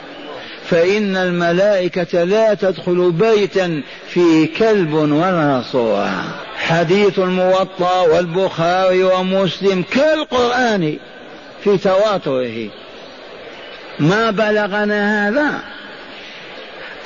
[0.71, 6.25] فإن الملائكة لا تدخل بيتا فيه كلب ولا صورة
[6.57, 10.97] حديث الموطأ والبخاري ومسلم كالقرآن
[11.65, 12.69] في تواتره.
[14.01, 15.51] ما بلغنا هذا؟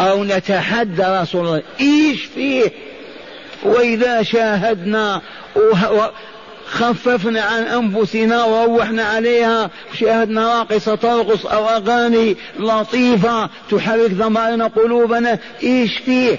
[0.01, 1.63] أو نتحدى رسول الله.
[1.81, 2.73] إيش فيه؟
[3.63, 5.23] وإذا شاهدنا
[6.67, 15.99] خففنا عن أنفسنا وروحنا عليها شاهدنا راقصة ترقص أو أغاني لطيفة تحرك ضمائر قلوبنا إيش
[15.99, 16.39] فيه؟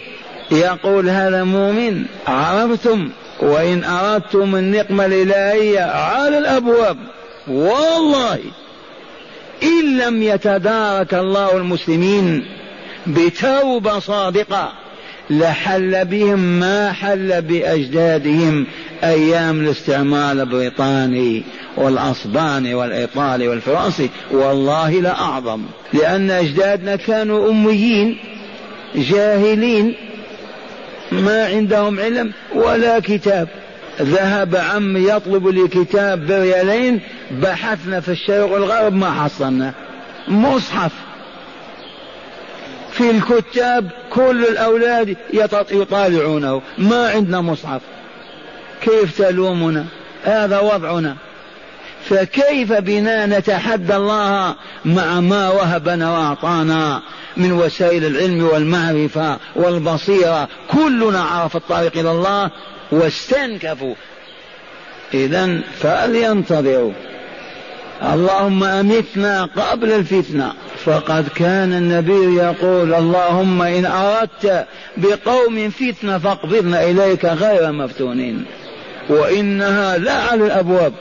[0.52, 6.98] يقول هذا مؤمن عرفتم؟ وإن أردتم النقمة الإلهية على الأبواب
[7.48, 8.40] والله
[9.64, 12.46] إن لم يتدارك الله المسلمين
[13.08, 14.72] بتوبة صادقة
[15.30, 18.66] لحل بهم ما حل بأجدادهم
[19.04, 21.44] أيام الاستعمار البريطاني
[21.78, 24.10] والأصباني والإيطالي والفرنسي.
[24.32, 25.62] والله لأعظم
[25.94, 28.18] لأن أجدادنا كانوا أميين
[28.96, 29.96] جاهلين
[31.12, 33.48] ما عندهم علم ولا كتاب.
[34.02, 37.00] ذهب عم يطلب لي كتاب بريالين
[37.32, 39.74] بحثنا في الشرق والغرب ما حصلنا.
[40.28, 40.92] مصحف.
[42.98, 45.18] في الكتاب كل الأولاد
[45.72, 46.62] يطالعونه.
[46.78, 47.82] ما عندنا مصحف.
[48.82, 49.86] كيف تلومنا؟
[50.24, 51.16] هذا وضعنا.
[52.10, 54.56] فكيف بنا نتحدى الله
[54.86, 57.02] مع ما وهبنا وأعطانا
[57.38, 62.52] من وسائل العلم والمعرفة والبصيرة؟ كلنا عرف الطريق إلى الله
[62.92, 63.96] واستنكفوا.
[65.14, 66.94] اذا فلينتظروا.
[68.02, 70.54] اللهم أمتنا قبل الفتنة.
[70.86, 78.46] فقد كان النبي يقول اللهم إن أردت بقوم فتنة فاقبضنا إليك غير مفتونين.
[79.10, 80.94] وإنها لا على الأبواب.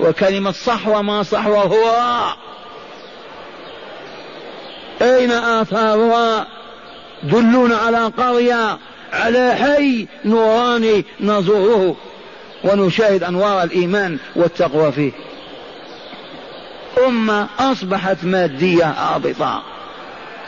[0.00, 2.18] وكلمة صحوه ما صحوه هو
[5.02, 6.46] أين آثارها؟
[7.22, 8.78] دلونا على قرية
[9.12, 11.96] على حي نوراني نزوره.
[12.64, 15.12] ونشاهد أنوار الإيمان والتقوى فيه.
[17.06, 19.62] أمة أصبحت مادية هابطة.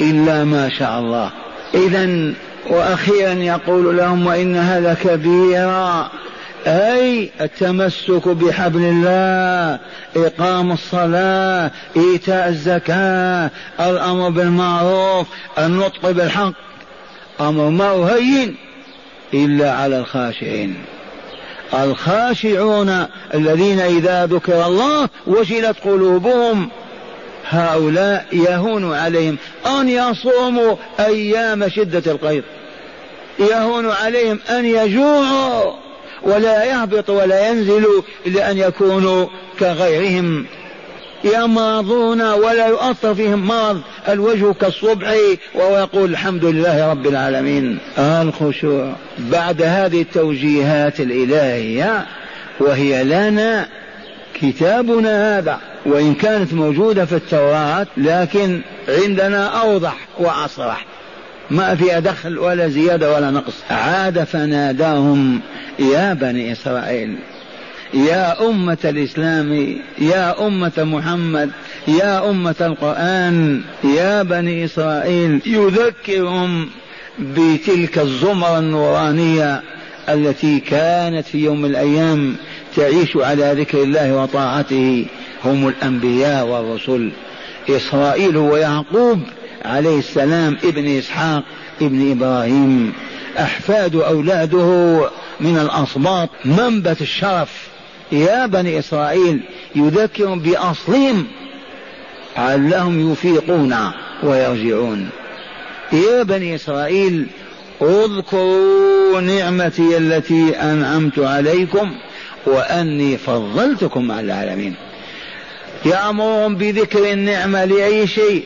[0.01, 1.31] إلا ما شاء الله.
[1.75, 2.35] إذا
[2.67, 6.11] وأخيرا يقول لهم وإنها لكبيرة
[6.67, 9.79] أي التمسك بحبل الله
[10.17, 15.27] إقام الصلاة إيتاء الزكاة الأمر بالمعروف
[15.59, 16.53] النطق بالحق.
[17.41, 18.57] أمر ما هين
[19.35, 20.77] إلا على الخاشعين.
[21.75, 26.69] الخاشعون الذين إذا ذكر الله وجلت قلوبهم
[27.49, 32.43] هؤلاء يهون عليهم أن يصوموا أيام شدة القيض.
[33.39, 35.73] يهون عليهم أن يجوعوا
[36.23, 39.27] ولا يهبطوا ولا ينزلوا إلا أن يكونوا
[39.61, 40.47] كغيرهم.
[41.25, 45.15] يمرضون ولا يؤثر فيهم مرض الوجه كالصبح
[45.55, 47.79] وهو يقول الحمد لله رب العالمين.
[47.99, 48.93] الخشوع.
[49.19, 52.07] بعد هذه التوجيهات الإلهية
[52.61, 53.67] وهي لنا
[54.35, 55.59] كتابنا هذا.
[55.87, 60.87] وإن كانت موجودة في التوراة لكن عندنا أوضح وأصرح.
[61.51, 63.55] ما في دخل ولا زيادة ولا نقص.
[63.71, 65.41] عاد فناداهم
[65.79, 67.17] يا بني إسرائيل.
[67.95, 71.51] يا أمة الإسلام يا أمة محمد
[71.89, 76.69] يا أمة القرآن يا بني إسرائيل يذكرهم
[77.19, 79.63] بتلك الزمرة النورانية
[80.09, 82.37] التي كانت في يوم الأيام
[82.77, 85.07] تعيش على ذكر الله وطاعته
[85.45, 87.11] هم الأنبياء والرسل.
[87.71, 89.21] إسرائيل ويعقوب
[89.65, 91.43] عليه السلام ابن إسحاق
[91.83, 92.93] ابن إبراهيم.
[93.39, 95.01] أحفاد أولاده
[95.41, 97.74] من الأصباط منبت الشرف.
[98.13, 99.41] يا بني إسرائيل
[99.75, 101.27] يذكر بأصلهم
[102.37, 103.77] علهم يفيقون
[104.23, 105.09] ويرجعون.
[105.93, 107.27] يا بني إسرائيل
[107.83, 111.95] اذكروا نعمتي التي أنعمت عليكم
[112.47, 114.75] وأني فضلتكم على العالمين.
[115.85, 118.45] يأمرهم بذكر النعمة لأي شيء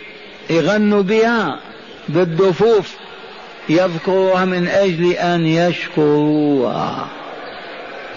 [0.50, 1.60] يغنوا بها
[2.08, 2.94] بالدفوف
[3.68, 7.08] يذكروها من أجل أن يشكروها.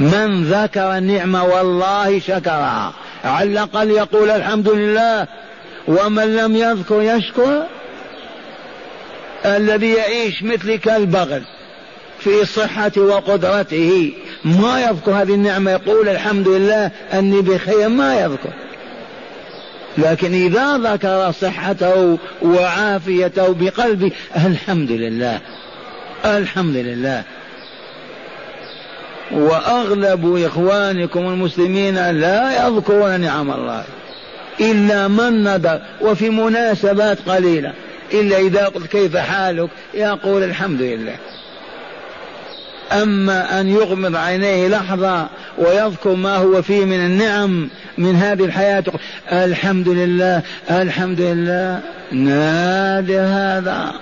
[0.01, 2.93] من ذكر النعمة والله شكرها.
[3.23, 5.27] على الأقل يقول الحمد لله.
[5.87, 7.63] ومن لم يذكر يشكر.
[9.45, 11.43] الذي يعيش مثل كالبغل
[12.19, 14.13] في صحة وقدرته.
[14.45, 15.71] ما يذكر هذه النعمة.
[15.71, 18.53] يقول الحمد لله أني بخير ما يذكر.
[19.97, 25.39] لكن إذا ذكر صحته وعافيته بقلبه الحمد لله.
[26.25, 27.23] الحمد لله.
[29.33, 33.83] وأغلب إخوانكم المسلمين لا يذكرون نعم الله
[34.61, 37.73] إلا من ندر وفي مناسبات قليلة.
[38.13, 41.15] إلا إذا قلت كيف حالك؟ يقول الحمد لله.
[42.91, 45.27] أما أن يغمض عينيه لحظة
[45.57, 48.83] ويذكر ما هو فيه من النعم من هذه الحياة
[49.31, 51.79] الحمد لله الحمد لله.
[52.11, 53.93] نادر هذا.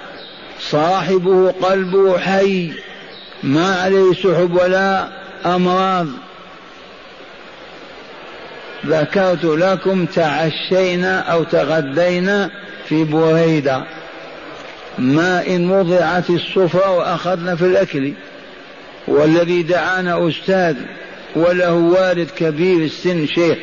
[0.59, 2.71] صاحبه قلبه حي.
[3.43, 6.07] ما عليه سحب ولا أمراض.
[8.85, 12.49] ذكرت لكم تعشينا أو تغدينا
[12.85, 13.83] في بريدة.
[14.97, 18.13] ما إن وضعت السفرة وأخذنا في الأكل.
[19.07, 20.75] والذي دعانا أستاذ
[21.35, 23.57] وله والد كبير السن شيخ.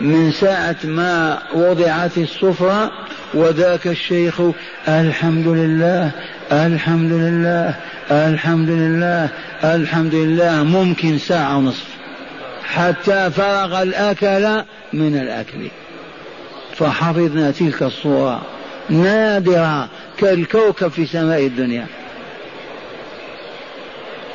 [0.00, 2.92] من ساعة ما وضعت السفرة
[3.34, 4.40] وذاك الشيخ
[4.88, 6.10] الحمد لله
[6.52, 7.74] الحمد لله
[8.10, 9.28] الحمد لله
[9.64, 11.86] الحمد لله ممكن ساعة ونصف.
[12.64, 14.62] حتى فرغ الأكل
[14.92, 15.68] من الأكل.
[16.76, 18.42] فحفظنا تلك الصورة
[18.88, 21.86] نادرة كالكوكب في سماء الدنيا.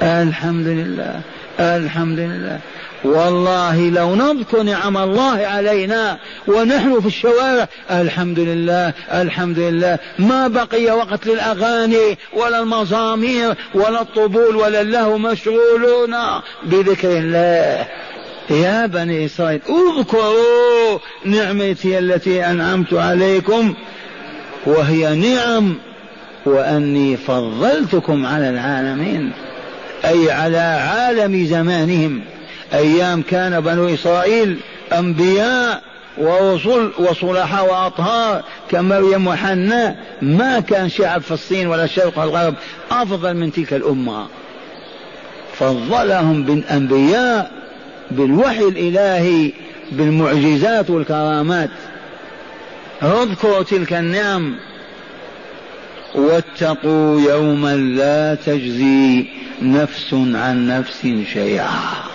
[0.01, 1.21] الحمد لله
[1.59, 2.59] الحمد لله
[3.03, 9.99] والله لو نذكر نعم الله علينا ونحن في الشوارع الحمد لله الحمد لله.
[10.19, 16.15] ما بقي وقت للأغاني ولا المزامير ولا الطبول ولا الله مشغولون
[16.63, 17.87] بذكر الله.
[18.49, 23.73] يا بني إسرائيل اذكروا نعمتي التي أنعمت عليكم
[24.65, 25.75] وهي نعم
[26.45, 29.31] وأني فضلتكم على العالمين
[30.05, 32.21] أي على عالم زمانهم.
[32.73, 34.57] أيام كان بنو إسرائيل
[34.93, 35.81] أنبياء
[36.17, 42.53] ورسل وصلحاء وأطهار كمريم وحناء ما كان شعب في الصين ولا الشرق والغرب
[42.91, 44.27] أفضل من تلك الأمة.
[45.53, 47.51] فضلهم بالأنبياء
[48.11, 49.51] بالوحي الإلهي
[49.91, 51.69] بالمعجزات والكرامات.
[53.03, 54.55] اذكروا تلك النعم.
[56.15, 59.25] واتقوا يوما لا تجزي
[59.61, 62.10] نفس عن نفس شيئا.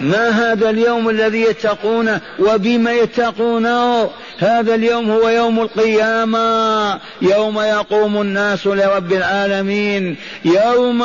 [0.00, 7.00] ما هذا اليوم الذي يتقونه وبما يتقونه هذا اليوم هو يوم القيامة.
[7.22, 10.16] يوم يقوم الناس لرب العالمين.
[10.44, 11.02] يوم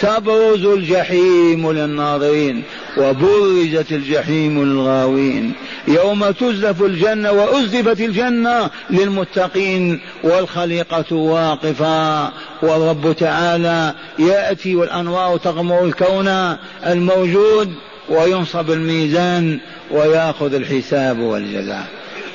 [0.00, 2.62] تبرز الجحيم للناظرين
[2.98, 5.52] وبرزت الجحيم للغاوين.
[5.88, 12.24] يوم تزلف الجنة وأزلفت الجنة للمتقين والخليقة واقفة.
[12.62, 17.74] والرب تعالى يأتي والأنوار تغمر الكون الموجود
[18.08, 21.86] وينصب الميزان ويأخذ الحساب والجزاء.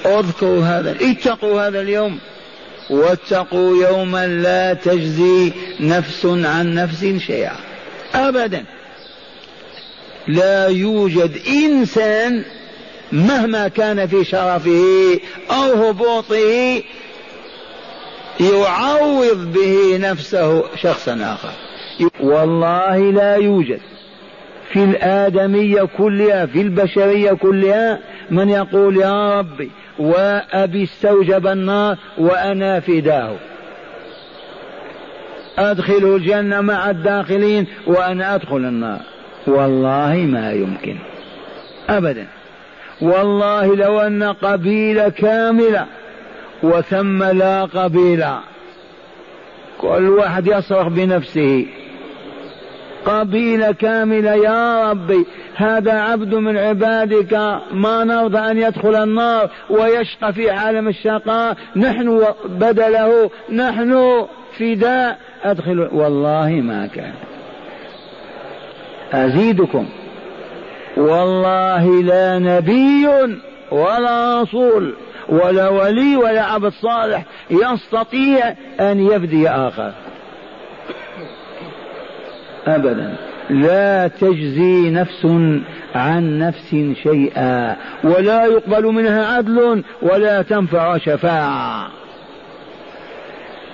[0.05, 2.19] اذكروا هذا اتقوا هذا اليوم.
[2.89, 7.55] واتقوا يوما لا تجزي نفس عن نفس شيئا.
[8.15, 8.65] ابدا.
[10.27, 12.43] لا يوجد إنسان
[13.11, 15.19] مهما كان في شرفه
[15.51, 16.81] أو هبوطه
[18.39, 21.51] يعوض به نفسه شخصا آخر.
[22.19, 23.79] والله لا يوجد
[24.73, 27.99] في الآدمية كلها في البشرية كلها
[28.31, 33.35] من يقول يا ربي وأبي استوجب النار وأنا فداه.
[35.57, 38.99] أدخله الجنة مع الداخلين وأنا أدخل النار.
[39.47, 40.97] والله ما يمكن.
[41.89, 42.27] أبدا.
[43.01, 45.85] والله لو أن قبيلة كاملة
[46.63, 48.39] وثم لا قبيلة.
[49.77, 51.65] كل واحد يصرخ بنفسه.
[53.05, 55.25] قبيلة كاملة يا ربي.
[55.57, 57.33] هذا عبد من عبادك
[57.71, 61.57] ما نرضى أن يدخل النار ويشقى في عالم الشقاء.
[61.75, 64.25] نحن بدله نحن
[64.59, 65.17] فداء.
[65.43, 67.13] أدخل والله ما كان.
[69.13, 69.85] أزيدكم.
[70.97, 73.07] والله لا نبي
[73.71, 74.93] ولا رسول
[75.29, 79.91] ولا ولي ولا عبد صالح يستطيع أن يفدي آخر.
[82.67, 83.26] أبدا.
[83.49, 85.25] لا تجزي نفس
[85.95, 91.87] عن نفس شيئا ولا يقبل منها عدل ولا تنفع شفاعة.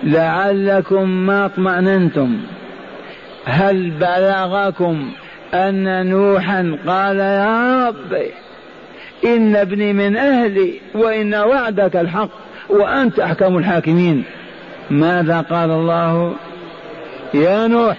[0.03, 2.37] لعلكم ما اطمأننتم.
[3.45, 5.11] هل بلغكم
[5.53, 8.17] أن نوحا قال يا رب
[9.25, 12.29] إن ابني من أهلي وإن وعدك الحق
[12.69, 14.23] وأنت أحكم الحاكمين
[14.89, 16.33] ماذا قال الله؟
[17.33, 17.97] يا نوح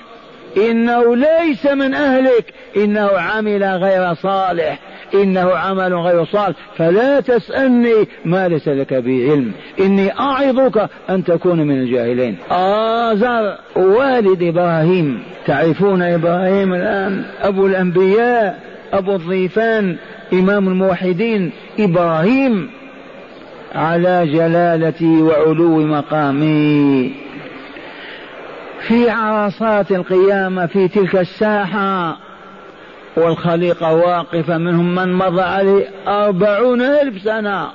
[0.57, 2.55] إنه ليس من أهلك.
[2.77, 4.79] إنه عمل غير صالح.
[5.15, 6.57] إنه عمل غير صالح.
[6.79, 9.53] فلا تسألني ما ليس لك به علم.
[9.81, 12.37] إني أعظك أن تكون من الجاهلين.
[12.51, 15.23] آزر والد إبراهيم.
[15.47, 18.61] تعرفون إبراهيم الآن؟ أبو الأنبياء
[18.93, 19.97] أبو الضيفان
[20.33, 21.51] إمام الموحدين.
[21.79, 22.71] إبراهيم
[23.75, 27.24] على جلالتي وعلو مقامي.
[28.89, 32.17] في عرصات القيامة في تلك الساحة
[33.17, 37.69] والخليقة واقفة منهم من مضى عليه أربعون ألف سنة.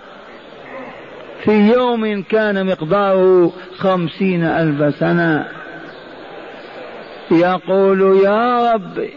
[1.43, 5.47] في يوم كان مقداره خمسين ألف سنة.
[7.31, 9.13] يقول يا ربي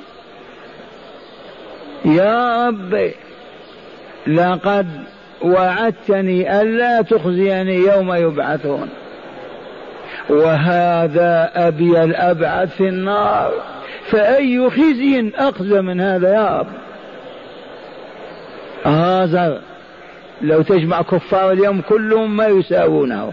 [2.04, 3.14] يا ربي
[4.26, 4.86] لقد
[5.42, 8.88] وعدتني ألا تخزيني يوم يبعثون.
[10.28, 13.52] وهذا أبي الأبعد في النار.
[14.10, 16.66] فأي خزي أخزى من هذا يا رب؟
[18.84, 19.60] هذا
[20.42, 23.32] لو تجمع كفار اليوم كلهم ما يساوونه.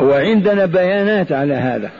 [0.00, 1.90] وعندنا بيانات على هذا.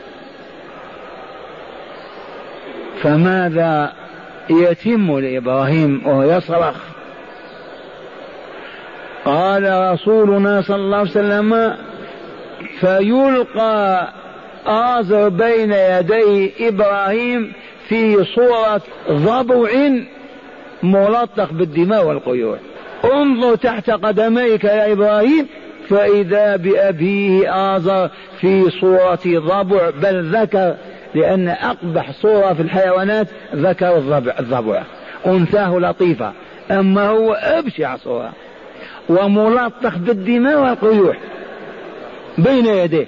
[3.03, 3.93] فماذا
[4.51, 6.76] يتم لإبراهيم وهو يصرخ؟
[9.24, 11.76] قال رسولنا صلى الله عليه وسلم
[12.81, 14.09] فيلقى
[14.67, 17.53] آزر بين يدي إبراهيم
[17.89, 19.71] في صورة ضبع
[20.83, 22.59] ملطخ بالدماء والقيوع
[23.05, 25.47] انظر تحت قدميك يا إبراهيم
[25.89, 30.75] فإذا بأبيه آزر في صورة ضبع بل ذكر
[31.15, 34.83] لأن أقبح صورة في الحيوانات ذكر الضبع, الضبع.
[35.27, 36.33] أنثاه لطيفة
[36.71, 38.33] أما هو أبشع صورة.
[39.09, 41.17] وملطخ بالدماء والقيوح
[42.39, 43.07] بين يديه.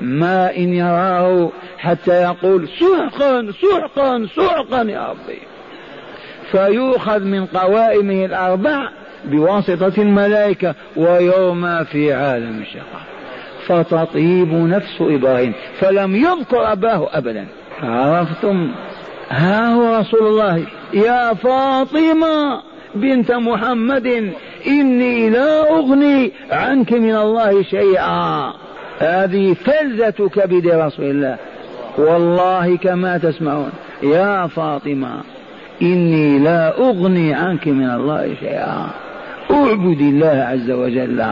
[0.00, 5.38] ما إن يراه حتى يقول سحقا سحقا سحقا يا ربي.
[6.50, 8.88] فيؤخذ من قوائمه الأربع
[9.24, 13.06] بواسطة الملائكة ويرمى في عالم الشقاء
[13.66, 15.52] فتطيب نفس إبراهيم.
[15.78, 17.46] فلم يذكر أباه أبدا.
[17.82, 18.74] عرفتم؟
[19.28, 20.66] ها هو رسول الله.
[20.94, 22.62] يا فاطمة
[22.94, 24.32] بنت محمد
[24.66, 28.52] إني لا أغني عنك من الله شيئا.
[28.98, 31.36] هذه فلذة كبد رسول الله.
[31.98, 33.70] والله كما تسمعون.
[34.02, 35.20] يا فاطمة
[35.82, 38.90] إني لا أغني عنك من الله شيئا.
[39.50, 41.24] اعبد الله عز وجل.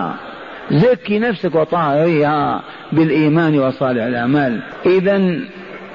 [0.71, 2.62] زكي نفسك وطهريها
[2.93, 4.61] بالإيمان وصالح الأعمال.
[4.87, 5.41] إذا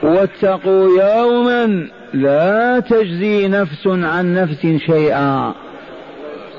[0.03, 5.53] واتقوا يوما لا تجزي نفس عن نفس شيئا.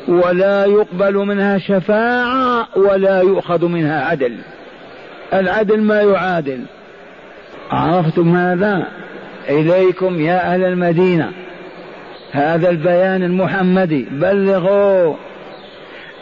[0.09, 4.33] ولا يقبل منها شفاعة ولا يؤخذ منها عدل.
[5.35, 6.61] العدل ما يعادل.
[7.71, 8.87] عرفتم هذا
[9.49, 11.31] إليكم يا أهل المدينة.
[12.33, 14.07] هذا البيان المحمدي.
[14.11, 15.15] بلغوا.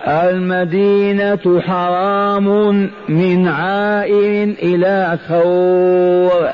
[0.06, 6.48] المدينة حرام من عائل إلى ثور.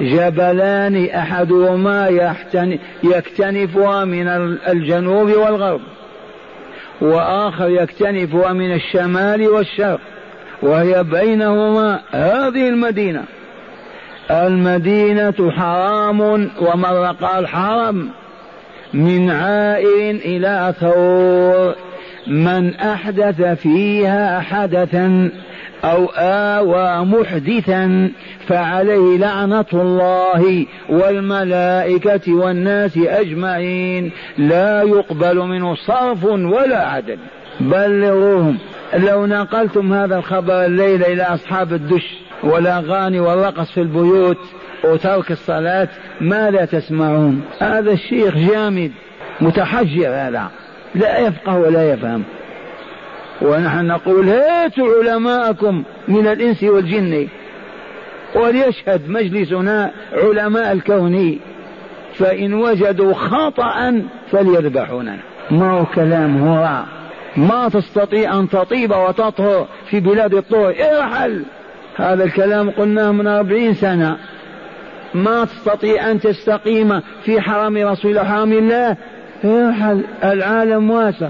[0.00, 2.08] جبلان أحدهما
[3.02, 4.28] يكتنفها من
[4.68, 5.80] الجنوب والغرب
[7.00, 10.00] وآخر يكتنفها من الشمال والشرق.
[10.62, 13.24] وهي بينهما هذه المدينة.
[14.30, 16.20] المدينة حرام
[16.60, 18.08] ومرة قال حرم
[18.94, 21.74] من عائل إلى ثور.
[22.26, 25.30] من أحدث فيها حدثا
[25.84, 28.10] أو آوى محدثا
[28.46, 34.10] فعليه لعنة الله والملائكة والناس أجمعين.
[34.38, 37.18] لا يقبل منه صرف ولا عدل.
[37.70, 38.58] بلغوهم.
[38.94, 44.38] لو نقلتم هذا الخبر الليلة إلى أصحاب الدش والأغاني والرقص في البيوت
[44.84, 45.88] وترك الصلاة
[46.20, 48.92] ماذا تسمعون؟ هذا الشيخ جامد
[49.40, 50.50] متحجر هذا
[50.94, 52.22] لا يفقه ولا يفهم.
[53.42, 57.28] ونحن نقول هاتوا علماءكم من الإنس والجن.
[58.34, 61.38] وليشهد مجلسنا علماء الكون
[62.18, 65.18] فإن وجدوا خطأ فليذبحوننا.
[65.50, 66.82] ما هو كلام هو؟
[67.36, 71.44] ما تستطيع أن تطيب وتطهر في بلاد الطهر ارحل!
[71.96, 74.16] هذا الكلام قلناه من أربعين سنة.
[75.14, 78.96] ما تستطيع أن تستقيم في حرم رسول الله حرم الله.
[79.44, 80.04] ارحل!
[80.24, 81.28] العالم واسع.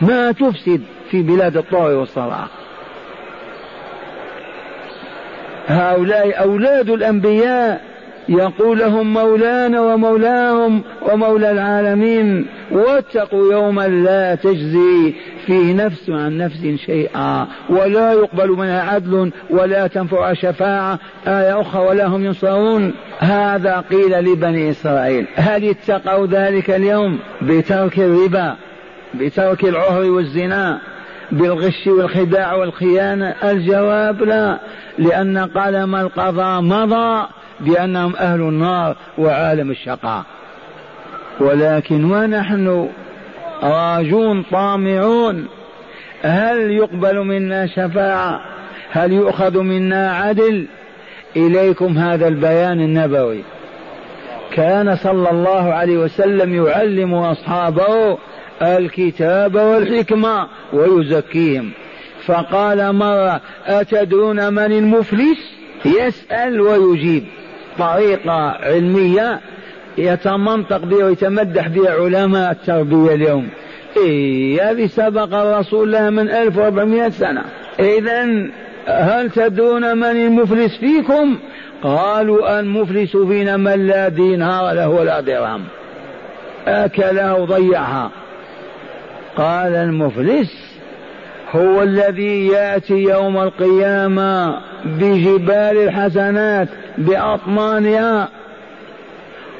[0.00, 2.46] ما تفسد في بلاد الطهر والصلاة.
[5.66, 7.93] هؤلاء أولاد الأنبياء.
[8.28, 15.14] يقول لهم مولانا ومولاهم ومولى العالمين واتقوا يوما لا تجزي
[15.46, 20.98] فيه نفس عن نفس شيئا ولا يقبل منها عدل ولا تنفع شفاعة.
[21.26, 22.94] آية أخرى ولا هم ينصرون.
[23.18, 25.26] هذا قيل لبني إسرائيل.
[25.34, 28.56] هل اتقوا ذلك اليوم؟ بترك الربا
[29.14, 30.80] بترك العهر والزنا
[31.32, 34.58] بالغش والخداع والخيانة؟ الجواب لا
[34.98, 37.26] لأن قلم القضاء مضى.
[37.60, 40.24] بأنهم أهل النار وعالم الشقاء.
[41.40, 42.88] ولكن ونحن
[43.62, 45.46] راجون طامعون.
[46.22, 48.40] هل يقبل منا شفاعة؟
[48.90, 50.66] هل يؤخذ منا عدل؟
[51.36, 53.42] إليكم هذا البيان النبوي.
[54.52, 58.18] كان صلى الله عليه وسلم يعلم أصحابه
[58.62, 61.70] الكتاب والحكمة ويزكيهم.
[62.26, 67.24] فقال مرة أتدرون من المفلس؟ يسأل ويجيب.
[67.78, 69.40] طريقة علمية
[69.98, 73.48] يتمنطق بها ويتمدح بها علماء التربية اليوم.
[73.96, 77.42] إيه هذه سبق الرسول لها من 1400 سنة.
[77.80, 78.48] إذا
[78.86, 81.38] هل تدرون من المفلس فيكم؟
[81.82, 85.64] قالوا المفلس فينا من لا دينار له ولا درهم.
[86.66, 88.10] أكلها وضيعها.
[89.36, 90.74] قال المفلس
[91.50, 96.68] هو الذي يأتي يوم القيامة بجبال الحسنات
[96.98, 98.28] بأطمانها.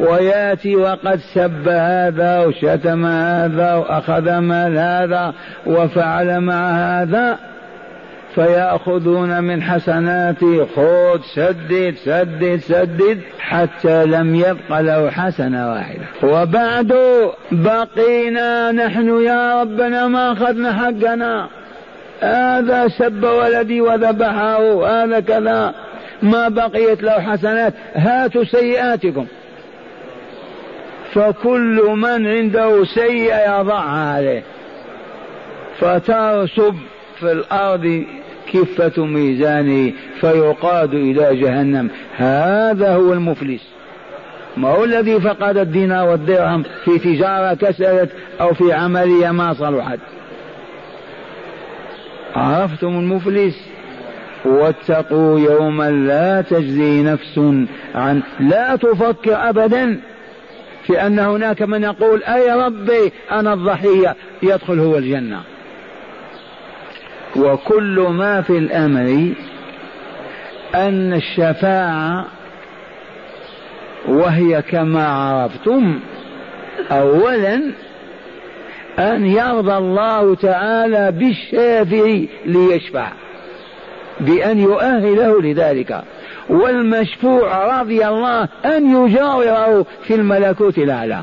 [0.01, 5.35] وياتي وقد سب هذا وشتم هذا وأخذ مال هذا
[5.67, 7.39] وفعل مع هذا.
[8.35, 16.05] فيأخذون من حسناته خذ سدد سدد سدد حتى لم يبق له حسنة واحدة.
[16.23, 16.95] وبعد
[17.53, 21.49] بقينا نحن يا ربنا ما أخذنا حقنا.
[22.21, 25.75] هذا سب ولدي وذبحه هذا كذا.
[26.25, 29.27] ما بقيت له حسنات هاتوا سيئاتكم.
[31.13, 34.43] فكل من عنده سيئة يضعها عليه.
[35.79, 36.75] فترسب
[37.21, 38.05] في الأرض
[38.53, 41.91] كفة ميزانه فيقاد إلى جهنم.
[42.17, 43.63] هذا هو المفلس.
[44.57, 48.09] ما هو الذي فقد الدينار والدرهم في تجارة كسرت
[48.41, 49.99] أو في عملية ما صلحت؟
[52.37, 53.74] عرفتم المفلس؟
[54.45, 57.41] واتقوا يوما لا تجزي نفس
[57.95, 60.01] عن لا تفكر أبدا
[60.87, 64.17] في أن هناك من يقول أي ربي أنا الضحية.
[64.43, 65.41] يدخل هو الجنة.
[67.37, 69.35] وكل ما في الأمر
[70.75, 72.27] أن الشفاعة
[74.09, 76.01] وهي كما عرفتم
[76.91, 77.73] أولا
[78.99, 83.13] أن يرضى الله تعالى بالشافع ليشفع.
[84.21, 86.03] بأن يؤهله لذلك.
[86.49, 91.21] والمشفوع رضي الله أن يجاوره في الملكوت الأعلى.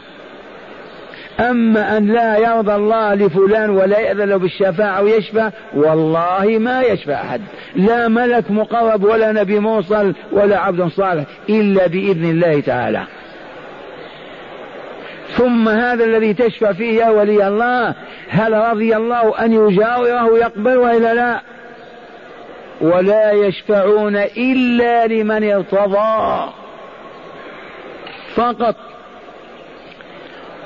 [1.39, 7.41] أما أن لا يرضى الله لفلان ولا يأذن له بالشفاعة ويشفع والله ما يشفع أحد.
[7.75, 13.03] لا ملك مقرب ولا نبي موصل ولا عبد صالح إلا بإذن الله تعالى.
[15.37, 17.95] ثم هذا الذي تشفع فيه يا ولي الله
[18.29, 21.41] هل رضي الله أن يجاوره يقبل وإلا لا؟
[22.81, 26.51] ولا يشفعون إلا لمن ارتضى.
[28.35, 28.75] فقط.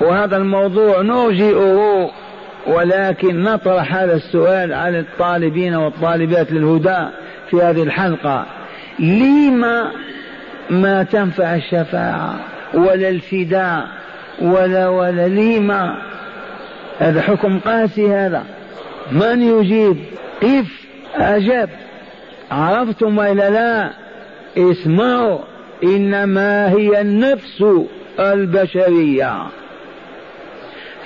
[0.00, 2.10] وهذا الموضوع نرجئه
[2.66, 7.06] ولكن نطرح هذا السؤال على الطالبين والطالبات للهدى
[7.50, 8.46] في هذه الحلقة.
[8.98, 9.90] لما
[10.70, 12.34] ما تنفع الشفاعة
[12.74, 13.86] ولا الفداء
[14.40, 15.96] ولا ولا لما؟
[16.98, 18.44] هذا حكم قاسي هذا.
[19.12, 19.96] من يجيب؟
[20.42, 20.86] قف
[21.16, 21.68] أجاب
[22.50, 23.90] عرفتم وإلا لا؟
[24.56, 25.38] اسمعوا
[25.84, 27.64] إنما هي النفس
[28.20, 29.46] البشرية.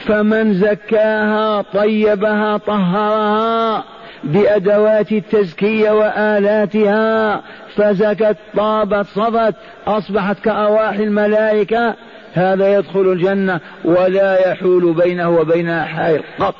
[0.06, 3.84] فمن زكاها طيبها طهرها
[4.24, 7.42] بأدوات التزكية وآلاتها
[7.76, 9.54] فزكت طابت صفت
[9.86, 11.94] أصبحت كأرواح الملائكة
[12.34, 16.54] هذا يدخل الجنة ولا يحول بينه وبينها حائل قط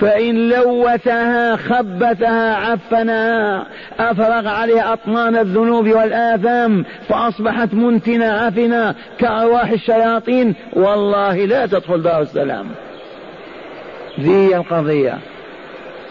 [0.00, 3.66] فإن لوثها خبثها عفنها
[3.98, 12.66] أفرغ عليها أطنان الذنوب والآثام فأصبحت منتنة عفنة كأرواح الشياطين والله لا تدخل دار السلام.
[14.20, 15.18] ذي القضية.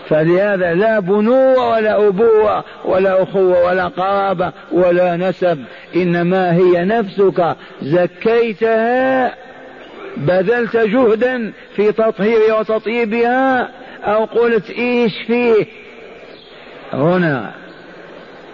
[0.10, 5.60] فلهذا لا بنوة ولا أبوة ولا أخوة ولا قرابة ولا نسب
[5.96, 7.56] إنما هي نفسك.
[7.82, 9.45] زكيتها
[10.18, 13.70] بذلت جهدا في تطهيرها وتطيبها
[14.04, 15.66] أو قلت إيش فيه؟
[16.94, 17.52] هنا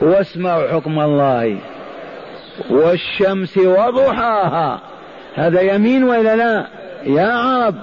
[0.02, 1.58] واسمعوا حكم الله.
[2.70, 4.82] والشمس وضحاها.
[5.36, 6.68] هذا يمين وإلا لا؟
[7.04, 7.76] يا عرب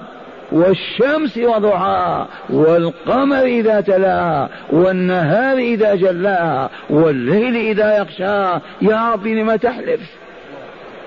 [0.51, 8.61] والشمس وضحاها والقمر إذا تلاها والنهار إذا جلاها والليل إذا يغشاها.
[8.81, 10.01] يا رب لم تحلف.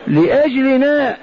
[0.06, 1.16] لأجلنا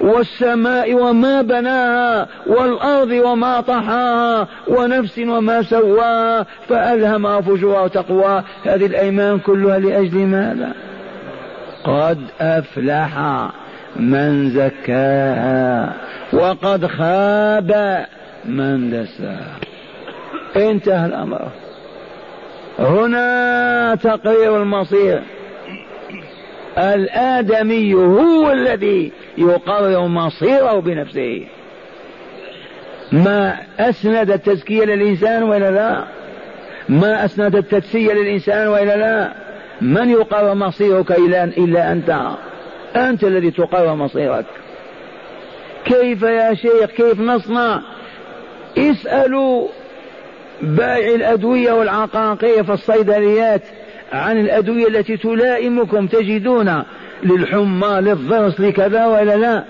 [0.00, 8.44] والسماء وما بناها والأرض وما طحاها ونفس وما سواها فألهمها فجورها وتقواها.
[8.64, 10.72] هذه الأيمان كلها لأجل ماذا؟
[11.84, 13.18] قد أفلح
[13.96, 15.92] من زكاها
[16.32, 18.04] وقد خاب
[18.44, 19.58] من دساها.
[20.56, 21.48] انتهى الأمر.
[22.78, 25.22] هنا تقرير المصير.
[26.78, 31.46] الآدمي هو الذي يقرر مصيره بنفسه.
[33.12, 36.04] ما أسند التزكية للإنسان وإلا لا؟
[36.88, 39.32] ما أسند التدسية للإنسان وإلا لا؟
[39.80, 41.12] من يقرر مصيرك
[41.58, 42.20] إلا أنت؟
[42.96, 44.44] أنت الذي تقرر مصيرك.
[45.84, 47.80] كيف يا شيخ؟ كيف نصنع؟
[48.78, 49.68] اسألوا
[50.62, 53.62] بائع الأدوية والعقاقير في الصيدليات.
[54.12, 56.82] عن الأدوية التي تلائمكم تجدون
[57.22, 59.64] للحمى للضرس لكذا ولا لا؟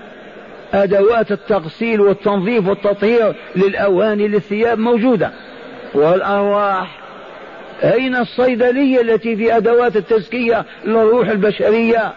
[0.75, 5.31] أدوات التغسيل والتنظيف والتطهير للأواني للثياب موجودة.
[5.95, 7.01] والأرواح.
[7.85, 12.13] أين الصيدلية التي في أدوات التزكية للروح البشرية؟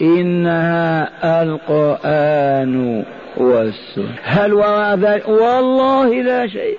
[0.00, 3.04] إنها القرآن
[3.36, 4.14] والسنة.
[4.22, 6.78] هل وراء ذلك؟ والله لا شيء.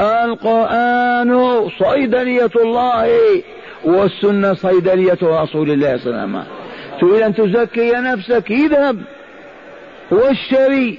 [0.00, 3.08] القرآن صيدلية الله.
[3.84, 6.44] والسنة صيدلية رسول الله صلى الله عليه وسلم.
[7.00, 8.98] تريد أن تزكي نفسك اذهب.
[10.10, 10.98] واشتري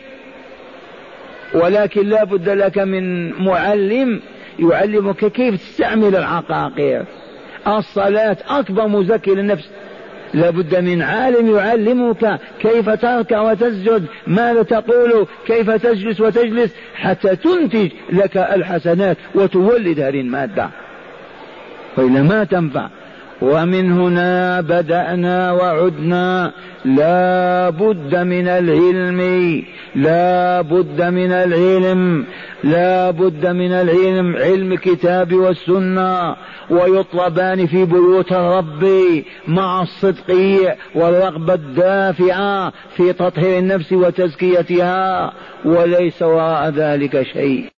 [1.53, 4.21] ولكن لا بد لك من معلم
[4.59, 7.05] يعلمك كيف تستعمل العقاقير.
[7.67, 9.69] الصلاة أكبر مزكي للنفس.
[10.33, 18.37] لابد من عالم يعلمك كيف تركع وتسجد ماذا تقول كيف تجلس وتجلس حتى تنتج لك
[18.37, 20.69] الحسنات وتولد هذه المادة
[21.97, 22.89] وإلا ما تنفع.
[23.41, 26.51] ومن هنا بدأنا وعدنا
[26.85, 29.19] لا بد من العلم
[29.95, 32.25] لا بد من العلم
[32.63, 36.35] لا بد من العلم علم الكتاب والسنة
[36.69, 38.85] ويطلبان في بيوت الرب
[39.47, 40.35] مع الصدق
[40.95, 45.33] والرغبة الدافعة في تطهير النفس وتزكيتها
[45.65, 47.69] وليس وراء ذلك شيء.